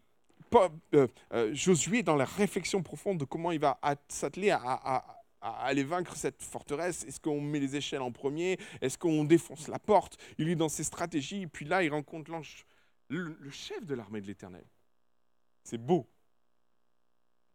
[0.95, 6.15] euh, euh, Josué, dans la réflexion profonde de comment il va s'atteler à, aller vaincre
[6.15, 8.57] cette forteresse, est-ce qu'on met les échelles en premier?
[8.81, 10.17] Est-ce qu'on défonce la porte?
[10.37, 12.65] Il est dans ses stratégies, et puis là, il rencontre l'ange
[13.09, 14.65] le, chef de l'armée de l'Éternel.
[15.63, 16.07] C'est beau.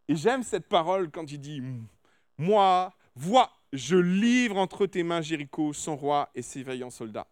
[0.09, 1.63] Et j'aime cette parole quand il dit
[2.37, 7.29] Moi, vois, je livre entre tes mains Jéricho, son roi et ses vaillants soldats.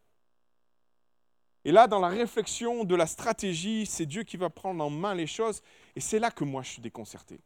[1.64, 5.14] Et là, dans la réflexion de la stratégie, c'est Dieu qui va prendre en main
[5.14, 5.62] les choses.
[5.94, 7.40] Et c'est là que moi, je suis déconcerté.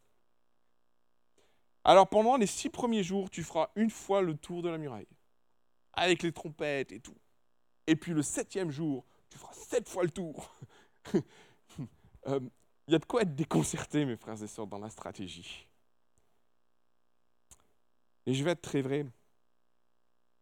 [1.87, 5.07] Alors, pendant les six premiers jours, tu feras une fois le tour de la muraille,
[5.93, 7.15] avec les trompettes et tout.
[7.87, 10.53] Et puis le septième jour, tu feras sept fois le tour.
[12.25, 12.41] Euh,
[12.87, 15.65] il y a de quoi être déconcerté, mes frères et sœurs, dans la stratégie.
[18.25, 19.05] Et je vais être très vrai.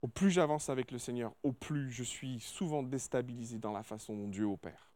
[0.02, 4.16] Au plus j'avance avec le Seigneur, au plus je suis souvent déstabilisé dans la façon
[4.16, 4.92] dont Dieu opère.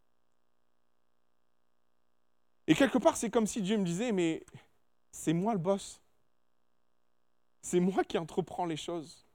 [2.65, 4.43] Et quelque part, c'est comme si Dieu me disait, mais
[5.11, 6.01] c'est moi le boss.
[7.61, 9.25] C'est moi qui entreprends les choses.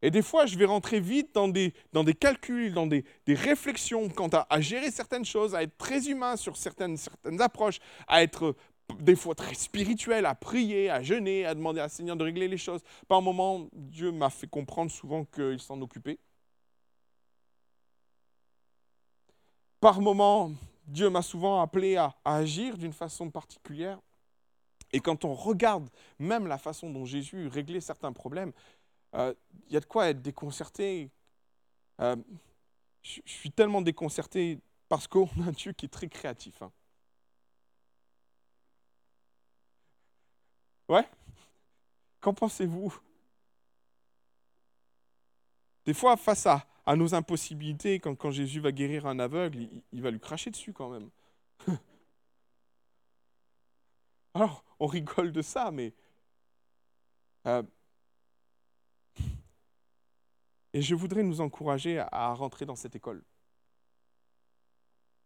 [0.00, 4.08] Et des fois, je vais rentrer vite dans des, dans des calculs, dans des, réflexions
[4.08, 8.54] quant à, gérer certaines choses, à être très humain sur certaines, certaines approches, à être
[9.00, 12.56] des fois très spirituel, à prier, à jeûner, à demander à Seigneur de régler les
[12.56, 12.80] choses.
[13.08, 16.18] Par un moment, Dieu m'a fait comprendre souvent qu'il s'en occupait.
[19.80, 20.52] Par moment,
[20.86, 23.98] Dieu m'a souvent appelé à agir d'une façon particulière.
[24.92, 28.52] Et quand on regarde même la façon dont Jésus réglait certains problèmes,
[29.14, 29.34] euh,
[29.68, 31.10] il y a de quoi être déconcerté.
[32.00, 32.16] Euh,
[33.02, 34.58] je suis tellement déconcerté
[34.88, 36.62] parce qu'on a un Dieu qui est très créatif.
[36.62, 36.72] Hein.
[40.88, 41.06] Ouais
[42.20, 42.98] Qu'en pensez-vous?
[45.84, 46.66] Des fois, face à,
[46.96, 51.10] nos impossibilités, quand, Jésus va guérir un aveugle, il va lui cracher dessus quand même.
[54.38, 55.92] Alors, on rigole de ça, mais...
[57.48, 57.64] Euh,
[60.72, 63.24] et je voudrais nous encourager à rentrer dans cette école.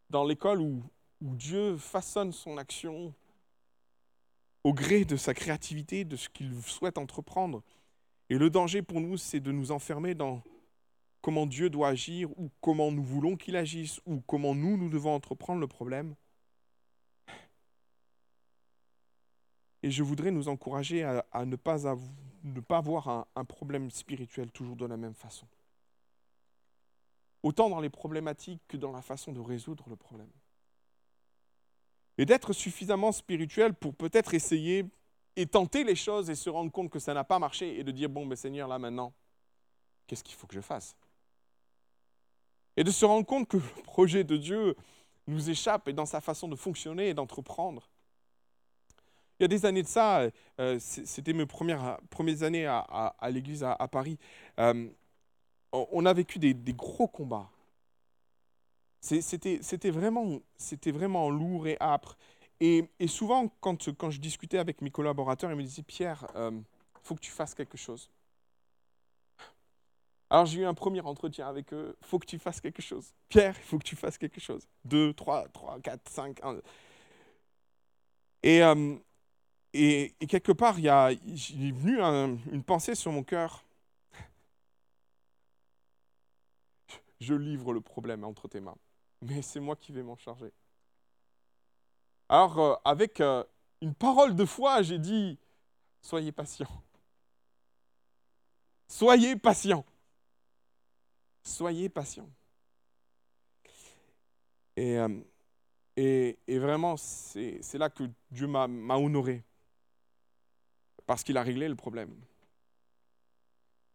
[0.08, 0.82] Dans l'école où,
[1.20, 3.14] où Dieu façonne son action
[4.64, 7.62] au gré de sa créativité, de ce qu'il souhaite entreprendre.
[8.30, 10.42] Et le danger pour nous, c'est de nous enfermer dans
[11.20, 15.14] comment Dieu doit agir, ou comment nous voulons qu'il agisse, ou comment nous, nous devons
[15.14, 16.14] entreprendre le problème.
[19.82, 21.78] Et je voudrais nous encourager à, ne, pas
[22.44, 25.46] ne, pas avoir un, un problème spirituel toujours de la même façon.
[27.42, 30.30] Autant dans les problématiques que dans la façon de résoudre le problème.
[32.18, 34.84] Et d'être suffisamment spirituel pour peut-être essayer
[35.34, 37.90] et tenter les choses et se rendre compte que ça n'a pas marché et de
[37.90, 39.12] dire, bon, mais Seigneur, là maintenant,
[40.06, 40.94] qu'est-ce qu'il faut que je fasse?
[42.76, 44.76] Et de se rendre compte que le projet de Dieu
[45.26, 47.90] nous échappe et dans sa façon de fonctionner et d'entreprendre.
[49.42, 50.28] Il y a des années de ça,
[50.60, 51.98] euh, c'était mes premières,
[52.42, 54.16] années à, l'église à, Paris,
[54.60, 54.88] euh,
[55.72, 57.50] on a vécu des, gros combats.
[59.00, 60.38] C'était vraiment,
[61.28, 62.16] lourd et âpre.
[62.60, 66.60] Et, souvent, quand, je discutais avec mes collaborateurs, ils me disaient Pierre, il euh,
[67.02, 68.12] faut que tu fasses quelque chose.
[70.30, 71.96] Alors j'ai eu un premier entretien avec eux.
[72.00, 73.12] Il faut que tu fasses quelque chose.
[73.28, 74.68] Pierre, il faut que tu fasses quelque chose.
[74.84, 76.40] Deux, trois, trois, quatre, cinq.
[78.44, 78.62] Et,
[79.74, 82.00] et, quelque part, il, y a, venu
[82.52, 83.64] une pensée sur mon cœur.
[87.20, 88.76] Je livre le problème entre tes mains,
[89.22, 90.52] mais c'est moi qui vais m'en charger.
[92.28, 93.44] Alors, euh, avec euh,
[93.80, 95.38] une parole de foi, j'ai dit,
[96.00, 96.68] soyez patient.
[98.88, 99.84] Soyez patient.
[101.44, 102.28] Soyez patient.
[104.78, 105.20] Euh,
[105.96, 109.44] et vraiment, c'est là que Dieu m'a honoré
[111.06, 112.14] parce qu'il a réglé le problème.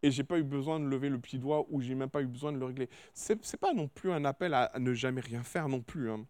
[0.04, 2.28] Et j'ai pas eu besoin de lever le petit doigt ou j'ai même pas eu
[2.28, 2.90] besoin de le régler.
[3.14, 6.12] Ce n'est pas non plus un appel à, ne jamais rien faire non plus.
[6.12, 6.26] Hein.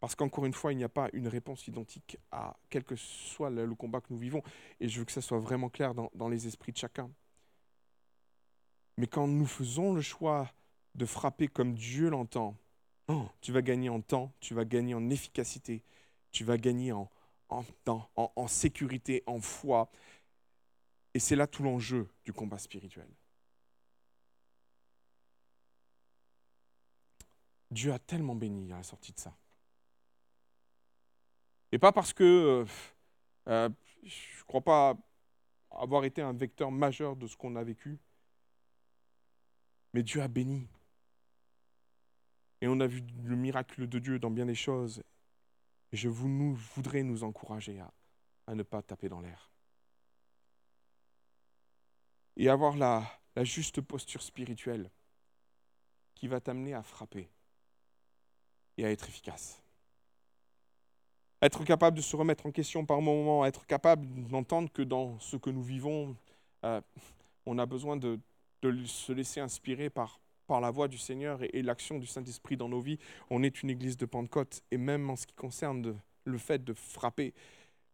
[0.00, 3.50] Parce qu'encore une fois, il n'y a pas une réponse identique à quel que soit
[3.50, 4.42] le, combat que nous vivons.
[4.80, 7.10] Et je veux que ça soit vraiment clair dans, les esprits de chacun.
[8.96, 10.50] Mais quand nous faisons le choix
[10.94, 12.56] de frapper comme Dieu l'entend,
[13.08, 15.82] oh, tu vas gagner en temps, tu vas gagner en efficacité,
[16.30, 17.08] tu vas gagner en,
[18.16, 19.90] en, sécurité, en foi.
[21.14, 23.08] Et c'est là tout l'enjeu du combat spirituel.
[27.70, 29.34] Dieu a tellement béni à la sortie de ça.
[31.72, 32.64] Et pas parce que euh,
[33.48, 33.68] euh,
[34.02, 34.96] je ne crois pas
[35.70, 37.98] avoir été un vecteur majeur de ce qu'on a vécu,
[39.94, 40.68] mais Dieu a béni.
[42.60, 45.02] Et on a vu le miracle de Dieu dans bien des choses.
[45.92, 47.80] Je voudrais nous encourager
[48.46, 49.50] à, ne pas taper dans l'air.
[52.36, 53.04] Et avoir la,
[53.44, 54.90] juste posture spirituelle
[56.14, 57.28] qui va t'amener à frapper
[58.78, 59.62] et à être efficace.
[61.42, 65.36] Être capable de se remettre en question par moments, être capable d'entendre que dans ce
[65.36, 66.16] que nous vivons,
[66.64, 66.80] euh,
[67.44, 68.18] on a besoin de,
[68.86, 70.20] se laisser inspirer par,
[70.52, 72.98] par la voix du Seigneur et, l'action du Saint-Esprit dans nos vies.
[73.30, 76.74] On est une église de Pentecôte et même en ce qui concerne le fait de
[76.74, 77.32] frapper,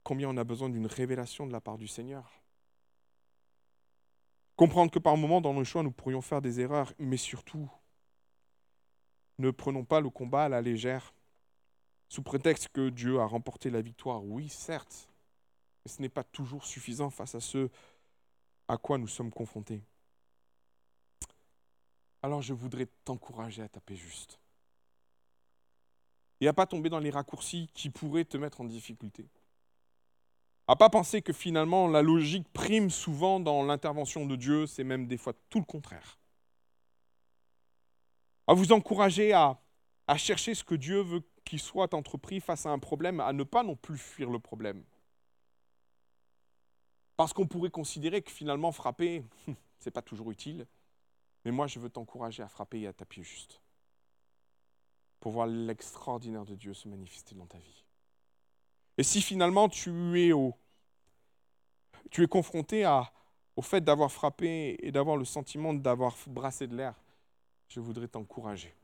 [0.03, 2.43] combien on a besoin d'une révélation de la part du Seigneur.
[4.57, 7.71] Comprendre que par moments, dans nos choix, nous pourrions faire des erreurs, mais surtout,
[9.39, 11.15] ne prenons pas le combat à la légère,
[12.09, 14.25] sous prétexte que Dieu a remporté la victoire.
[14.25, 15.09] Oui, certes,
[15.85, 17.69] mais ce n'est pas toujours suffisant face à ce
[18.67, 19.85] à quoi nous sommes confrontés.
[22.29, 24.39] Alors je voudrais t'encourager à taper juste.
[26.43, 29.31] et à pas tomber dans les raccourcis qui pourraient te mettre en difficulté.
[30.67, 35.07] À pas penser que finalement la logique prime souvent dans l'intervention de Dieu, c'est même
[35.07, 36.19] des fois tout le contraire.
[38.47, 39.59] À vous encourager à,
[40.07, 43.43] à chercher ce que Dieu veut qu'il soit entrepris face à un problème, à ne
[43.43, 44.85] pas non plus fuir le problème.
[47.17, 50.67] Parce qu'on pourrait considérer que finalement frapper, ce n'est pas toujours utile.
[51.49, 53.63] Mais moi, je veux t'encourager à frapper et à taper juste.
[55.19, 57.87] Pour voir l'extraordinaire de Dieu se manifester dans ta vie.
[58.99, 60.55] Et si finalement tu es, au,
[62.11, 62.85] tu es confronté
[63.57, 66.95] au fait d'avoir frappé et d'avoir le sentiment d'avoir brassé de l'air,
[67.69, 68.75] je voudrais t'encourager.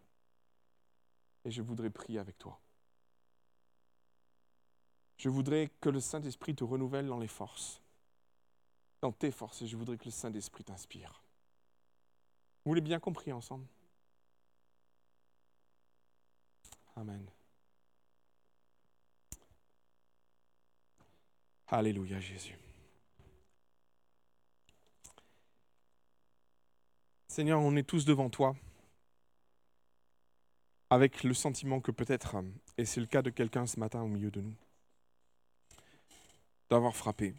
[1.45, 2.59] Et je voudrais prier avec toi.
[5.19, 7.83] Je voudrais que le Saint-Esprit te renouvelle dans les forces,
[9.03, 11.24] dans tes forces, et je voudrais que le Saint-Esprit t'inspire.
[12.65, 13.67] Vous l'avez bien compris ensemble
[16.97, 17.29] Amen.
[21.67, 22.57] Alléluia Jésus.
[27.29, 28.55] Seigneur, on est tous devant toi
[30.89, 32.37] avec le sentiment que peut-être,
[32.79, 34.55] et c'est le cas de quelqu'un ce matin au milieu de nous,
[36.71, 37.35] d'avoir frappé.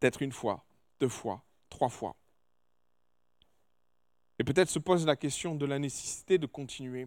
[0.00, 0.64] Peut-être une fois,
[0.98, 2.16] deux fois, trois fois.
[4.44, 7.06] Et peut-être se pose la question de la nécessité de continuer.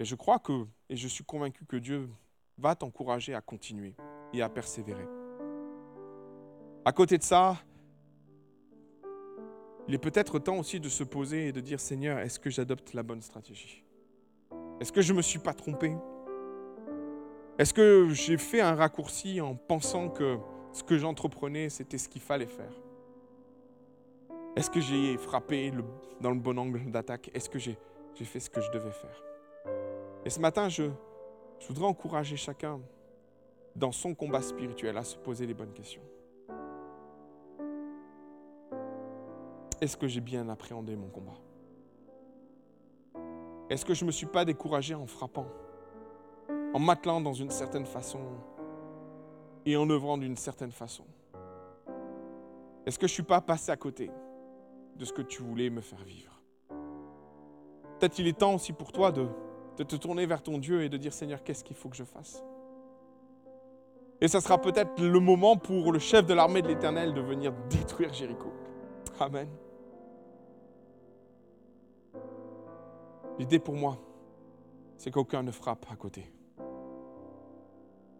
[0.00, 2.08] Et je crois que, et je suis convaincu que Dieu
[2.56, 3.94] va t'encourager à continuer
[4.32, 5.04] et à persévérer.
[6.86, 7.58] À côté de ça,
[9.88, 12.94] il est peut-être temps aussi de se poser et de dire Seigneur, est-ce que j'adopte
[12.94, 13.84] la bonne stratégie?
[14.80, 15.94] Est-ce que je ne me suis pas trompé?
[17.58, 20.38] Est-ce que j'ai fait un raccourci en pensant que
[20.72, 22.72] ce que j'entreprenais, c'était ce qu'il fallait faire?
[24.56, 25.72] Est-ce que j'ai frappé
[26.20, 27.30] dans le bon angle d'attaque?
[27.34, 27.76] Est-ce que j'ai
[28.14, 29.22] fait ce que je devais faire?
[30.24, 30.84] Et ce matin, je,
[31.68, 32.80] voudrais encourager chacun
[33.76, 36.02] dans son combat spirituel à se poser les bonnes questions.
[39.80, 41.38] Est-ce que j'ai bien appréhendé mon combat?
[43.70, 45.46] Est-ce que je ne me suis pas découragé en frappant,
[46.74, 48.20] en m'attelant dans une certaine façon
[49.64, 51.04] et en œuvrant d'une certaine façon?
[52.86, 54.10] Est-ce que je ne suis pas passé à côté
[54.98, 56.38] de ce que tu voulais me faire vivre
[57.98, 59.26] Peut-être il est temps aussi pour toi de,
[59.76, 62.44] te tourner vers ton Dieu et de dire Seigneur, qu'est-ce qu'il faut que je fasse?
[64.20, 67.52] Et ça sera peut-être le moment pour le chef de l'armée de l'Éternel de venir
[67.70, 68.52] détruire Jéricho.
[69.20, 69.48] Amen.
[73.38, 73.98] L'idée pour moi,
[74.96, 76.32] c'est qu'aucun ne frappe à côté.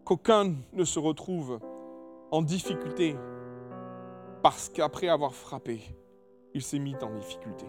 [0.05, 1.59] Qu'aucun ne se retrouve
[2.31, 3.15] en difficulté
[4.41, 5.81] parce qu'après avoir frappé,
[6.53, 7.65] il s'est mis en difficulté.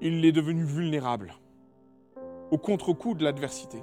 [0.00, 1.34] Il est devenu vulnérable
[2.50, 3.82] au contre-coup de l'adversité.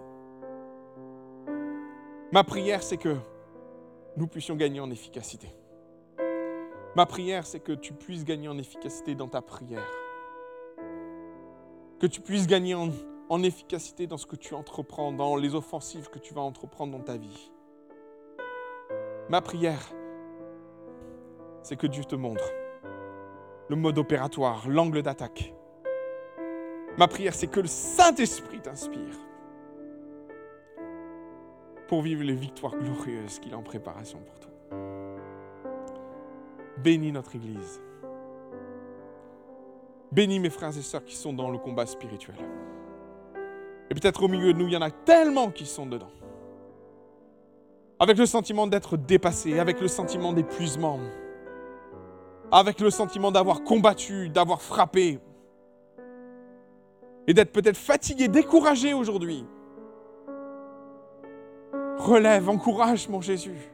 [2.32, 3.16] Ma prière, c'est que
[4.18, 5.54] nous puissions gagner en efficacité.
[6.96, 9.88] Ma prière, c'est que tu puisses gagner en efficacité dans ta prière
[12.02, 16.18] que tu puisses gagner en, efficacité dans ce que tu entreprends, dans les offensives que
[16.18, 17.52] tu vas entreprendre dans ta vie.
[19.30, 19.94] Ma prière,
[21.62, 22.44] c'est que Dieu te montre
[23.72, 25.54] le mode opératoire, l'angle d'attaque.
[26.98, 29.16] Ma prière, c'est que le Saint-Esprit t'inspire
[31.88, 34.52] pour vivre les victoires glorieuses qu'il a en préparation pour toi.
[36.84, 37.82] Bénis notre Église.
[40.12, 42.36] Bénis mes frères et sœurs qui sont dans le combat spirituel.
[43.90, 46.12] Et peut-être au milieu de nous, il y en a tellement qui sont dedans.
[48.00, 51.00] Avec le sentiment d'être dépassé, avec le sentiment d'épuisement,
[52.52, 55.20] avec le sentiment d'avoir combattu, d'avoir frappé,
[57.28, 59.46] et d'être peut-être fatigué, découragé aujourd'hui.
[61.98, 63.72] Relève, encourage mon Jésus.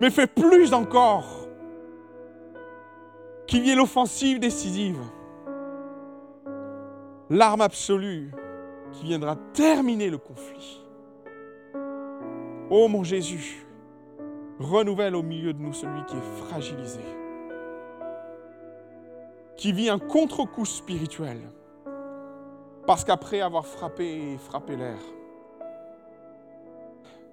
[0.00, 1.48] Mais fais plus encore
[3.46, 5.00] qu'il y ait l'offensive décisive,
[7.28, 8.30] l'arme absolue
[8.92, 10.80] qui viendra terminer le conflit.
[12.70, 13.66] Ô mon Jésus,
[14.58, 17.00] renouvelle au milieu de nous celui qui est fragilisé,
[19.56, 21.38] qui vit un contre-coup spirituel,
[22.86, 24.98] parce qu'après avoir frappé et frappé l'air,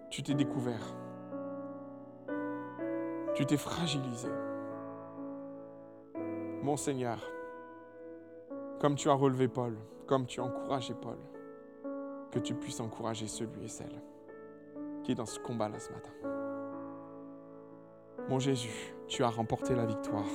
[0.09, 0.95] tu t'es découvert,
[3.33, 4.29] tu t'es fragilisé.
[6.61, 7.19] Mon Seigneur,
[8.79, 11.17] comme tu as relevé Paul, comme tu as encouragé Paul,
[12.31, 14.01] que tu puisses encourager celui et celle
[15.03, 16.34] qui est dans ce combat-là ce matin.
[18.29, 20.25] Mon Jésus, tu as remporté la victoire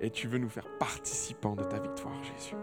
[0.00, 2.56] et tu veux nous faire participants de ta victoire, Jésus.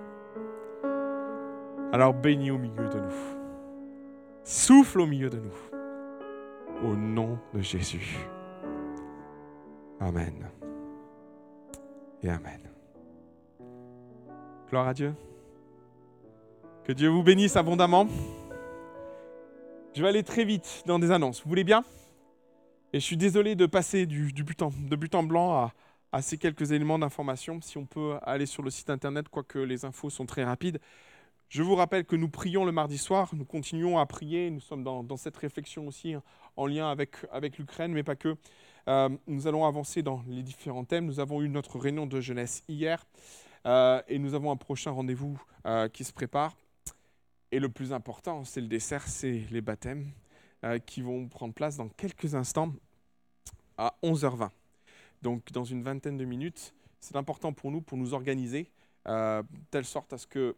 [1.91, 3.37] Alors bénis au milieu de nous.
[4.43, 6.87] Souffle au milieu de nous.
[6.87, 8.17] Au nom de Jésus.
[9.99, 10.49] Amen.
[12.23, 12.61] Et Amen.
[14.69, 15.13] Gloire à Dieu.
[16.83, 18.07] Que Dieu vous bénisse abondamment.
[19.93, 21.41] Je vais aller très vite dans des annonces.
[21.43, 21.83] Vous voulez bien?
[22.93, 25.71] Et je suis désolé de passer du, but, en, de but en blanc
[26.13, 27.59] à, ces quelques éléments d'information.
[27.61, 30.79] Si on peut aller sur le site internet, quoique les infos sont très rapides.
[31.49, 34.83] Je vous rappelle que nous prions le mardi soir, nous continuons à prier, nous sommes
[34.83, 36.15] dans, cette réflexion aussi
[36.55, 38.35] en lien avec, avec l'Ukraine, mais pas que.
[38.87, 41.05] Euh, nous allons avancer dans les différents thèmes.
[41.05, 43.05] Nous avons eu notre réunion de jeunesse hier
[43.65, 46.55] euh, et nous avons un prochain rendez-vous euh, qui se prépare.
[47.51, 50.11] Et le plus important, c'est le dessert, c'est les baptêmes
[50.85, 52.73] qui vont prendre place dans quelques instants
[53.77, 54.49] à 11h20.
[55.21, 58.69] Donc dans une vingtaine de minutes, c'est important pour nous, pour nous organiser,
[59.05, 60.55] telle sorte à ce que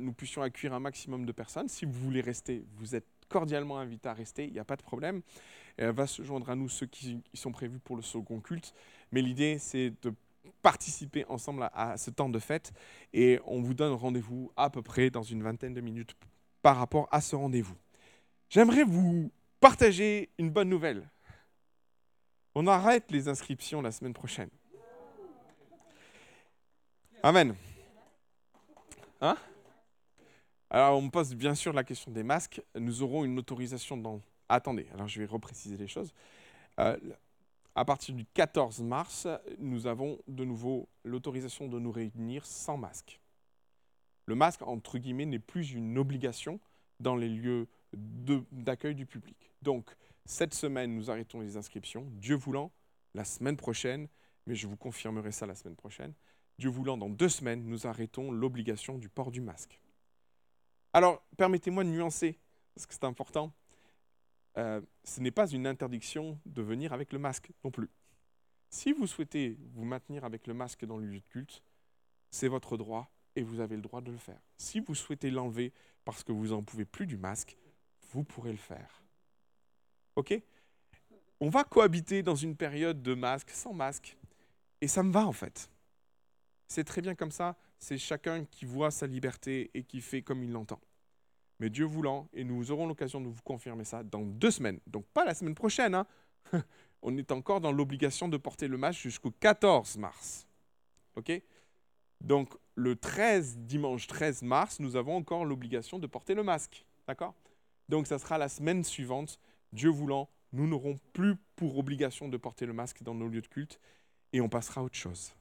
[0.00, 1.68] nous puissions accueillir un maximum de personnes.
[1.68, 4.82] Si vous voulez rester, vous êtes cordialement invité à rester, il n'y a pas de
[4.82, 5.22] problème.
[5.76, 8.74] elle va se joindre à nous ceux qui, sont prévus pour le second culte.
[9.12, 10.12] Mais l'idée, c'est de
[10.62, 12.72] participer ensemble à, ce temps de fête
[13.12, 16.14] et on vous donne rendez-vous à peu près dans une vingtaine de minutes
[16.62, 17.76] par rapport à ce rendez-vous.
[18.54, 21.10] J'aimerais vous partager une bonne nouvelle.
[22.54, 24.48] On arrête les inscriptions la semaine prochaine.
[27.24, 27.56] Amen.
[29.20, 29.36] Hein?
[30.70, 32.62] Alors, on me pose bien sûr la question des masques.
[32.76, 34.20] Nous aurons une autorisation dans.
[34.48, 36.14] Attendez, alors je vais repréciser les choses.
[36.78, 36.96] Euh,
[37.74, 39.26] à partir du 14 mars,
[39.58, 43.20] nous avons de nouveau l'autorisation de nous réunir sans masque.
[44.26, 46.60] Le masque, entre guillemets, n'est plus une obligation
[47.00, 47.66] dans les lieux
[47.96, 49.52] d'accueil du public.
[49.62, 52.06] Donc, cette semaine, nous arrêtons les inscriptions.
[52.12, 52.72] Dieu voulant,
[53.14, 54.08] la semaine prochaine,
[54.46, 56.14] mais je vous confirmerai ça la semaine prochaine,
[56.58, 59.80] Dieu voulant, dans deux semaines, nous arrêtons l'obligation du port du masque.
[60.92, 62.38] Alors, permettez-moi de nuancer,
[62.74, 63.52] parce que c'est important.
[64.56, 67.90] Euh, ce n'est pas une interdiction de venir avec le masque non plus.
[68.70, 71.62] Si vous souhaitez vous maintenir avec le masque dans le lieu de culte,
[72.30, 74.40] c'est votre droit et vous avez le droit de le faire.
[74.56, 75.72] Si vous souhaitez l'enlever
[76.04, 77.56] parce que vous n'en pouvez plus du masque,
[78.14, 79.02] vous pourrez le faire.
[80.16, 80.40] OK?
[81.40, 84.16] On va cohabiter dans une période de masque, sans masque,
[84.80, 85.68] et ça me va en fait.
[86.68, 90.44] C'est très bien comme ça, c'est chacun qui voit sa liberté et qui fait comme
[90.44, 90.80] il l'entend.
[91.58, 95.04] Mais Dieu voulant, et nous aurons l'occasion de vous confirmer ça dans deux semaines, donc
[95.06, 96.06] pas la semaine prochaine, hein.
[97.02, 100.46] on est encore dans l'obligation de porter le masque jusqu'au 14 mars.
[101.16, 101.32] OK?
[102.20, 106.86] Donc le 13, dimanche 13 mars, nous avons encore l'obligation de porter le masque.
[107.06, 107.34] D'accord?
[107.88, 109.38] Donc ça sera la semaine suivante,
[109.72, 113.46] Dieu voulant, nous n'aurons plus pour obligation de porter le masque dans nos lieux de
[113.48, 113.80] culte
[114.32, 115.32] et on passera à autre chose.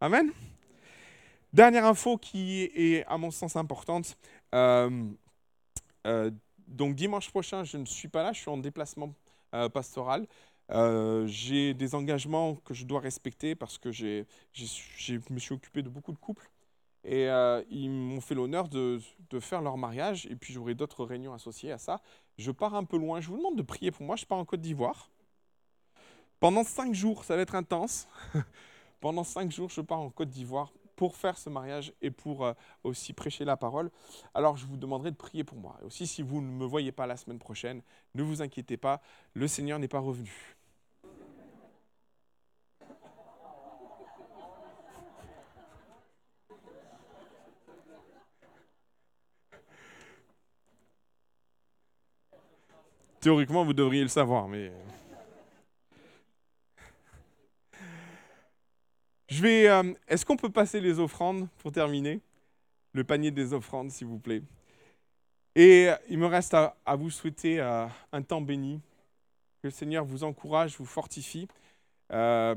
[0.00, 0.30] Amen.
[1.52, 4.16] Dernière info qui est à mon sens importante.
[4.54, 5.08] Euh,
[6.06, 6.30] euh,
[6.66, 9.14] donc dimanche prochain, je ne suis pas là, je suis en déplacement
[9.54, 10.26] euh, pastoral.
[11.26, 14.24] j'ai des engagements que je dois respecter parce que je
[15.30, 16.50] me suis occupé de beaucoup de couples
[17.06, 17.28] et
[17.70, 19.00] ils m'ont fait l'honneur de,
[19.30, 22.00] de, faire leur mariage et puis j'aurai d'autres réunions associées à ça.
[22.36, 24.44] Je pars un peu loin, je vous demande de prier pour moi, je pars en
[24.44, 25.10] Côte d'Ivoire.
[26.40, 28.08] Pendant cinq jours, ça va être intense.
[29.00, 32.54] Pendant cinq jours, je pars en Côte d'Ivoire pour faire ce mariage et pour euh,
[32.82, 33.90] aussi prêcher la parole.
[34.34, 35.78] Alors, je vous demanderai de prier pour moi.
[35.82, 37.82] Et aussi, si vous ne me voyez pas la semaine prochaine,
[38.14, 39.00] ne vous inquiétez pas,
[39.34, 40.55] le Seigneur n'est pas revenu.
[53.26, 54.70] Théoriquement, vous devriez le savoir, mais...
[59.28, 59.68] Je vais.
[59.68, 62.20] Euh, est-ce qu'on peut passer les offrandes pour terminer?
[62.92, 64.42] Le panier des offrandes, s'il vous plaît.
[65.56, 68.80] Et euh, il me reste à, vous souhaiter euh, un temps béni.
[69.60, 71.48] Que le Seigneur vous encourage, vous fortifie.
[72.12, 72.54] les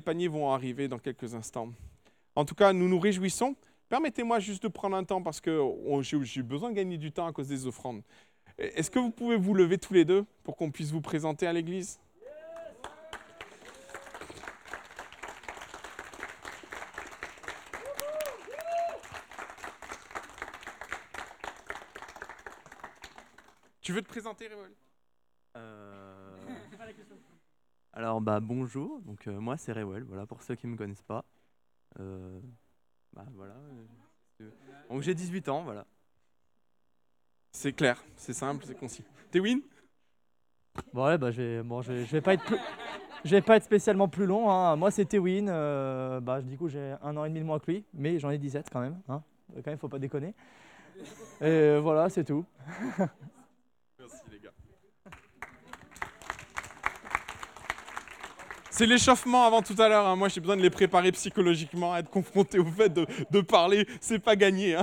[0.00, 1.68] paniers vont arriver dans quelques instants.
[2.34, 3.56] En tout cas, nous nous réjouissons.
[3.90, 5.60] Permettez-moi juste de prendre un temps parce que
[6.02, 8.02] j'ai besoin de gagner du temps à cause des offrandes.
[8.58, 11.52] Est-ce que vous pouvez vous lever tous les deux pour qu'on puisse vous présenter à
[11.52, 12.00] l'Église?
[23.80, 24.70] Tu veux te présenter, Révol
[25.56, 26.36] euh...
[27.92, 29.00] Alors, bah, bonjour.
[29.02, 30.02] Donc, euh, moi, c'est Rewell.
[30.02, 31.24] Voilà, pour ceux qui ne me connaissent pas.
[31.98, 32.40] Euh...
[33.12, 33.54] Bah, voilà.
[34.40, 34.50] Euh,
[34.90, 35.86] donc, j'ai 18 ans, voilà.
[37.60, 39.02] C'est clair, c'est simple, c'est concis.
[39.32, 39.60] T'es Win
[40.92, 42.56] Bon, ouais, bah, je vais, bon, vais, pas être plus...
[43.24, 44.48] Je vais pas être spécialement plus long.
[44.48, 44.76] Hein.
[44.76, 45.48] Moi, c'est Tewin.
[45.48, 48.30] Euh, bah, du coup, j'ai un an et demi de moins que lui, mais j'en
[48.30, 49.00] ai 17 quand même.
[49.08, 49.24] Hein.
[49.56, 50.34] Quand même, faut pas déconner.
[51.40, 52.46] Et voilà, c'est tout.
[53.98, 54.52] Merci les gars.
[58.70, 60.06] C'est l'échauffement avant tout à l'heure.
[60.06, 60.14] hein.
[60.14, 63.84] Moi, j'ai besoin de les préparer psychologiquement à être confronté au fait de, de parler.
[64.00, 64.76] C'est pas gagné.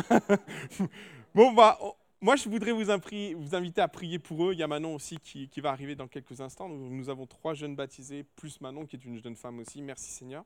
[1.34, 1.94] bon, bah, on-
[2.26, 4.54] moi, je voudrais vous, inviter à prier pour eux.
[4.54, 6.68] Il y a Manon aussi qui, va arriver dans quelques instants.
[6.68, 9.80] Nous, nous avons trois jeunes baptisés, plus Manon qui est une jeune femme aussi.
[9.84, 10.44] Merci Seigneur,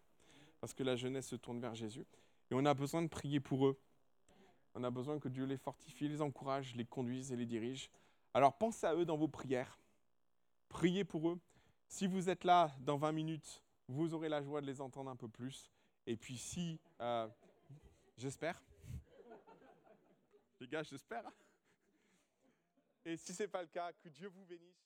[0.59, 2.05] parce que la jeunesse se tourne vers Jésus.
[2.51, 3.79] Et on a besoin de prier pour eux.
[4.75, 7.89] On a besoin que Dieu les fortifie, les encourage, les conduise et les dirige.
[8.33, 9.79] Alors pensez à eux dans vos prières.
[10.67, 11.39] Priez pour eux.
[11.87, 15.15] Si vous êtes là dans 20 minutes, vous aurez la joie de les entendre un
[15.15, 15.71] peu plus.
[16.05, 17.29] Et puis si, euh,
[18.17, 18.61] j'espère,
[20.59, 21.23] les gars, j'espère.
[23.09, 24.85] Et si ce n'est pas le cas, que Dieu vous bénisse.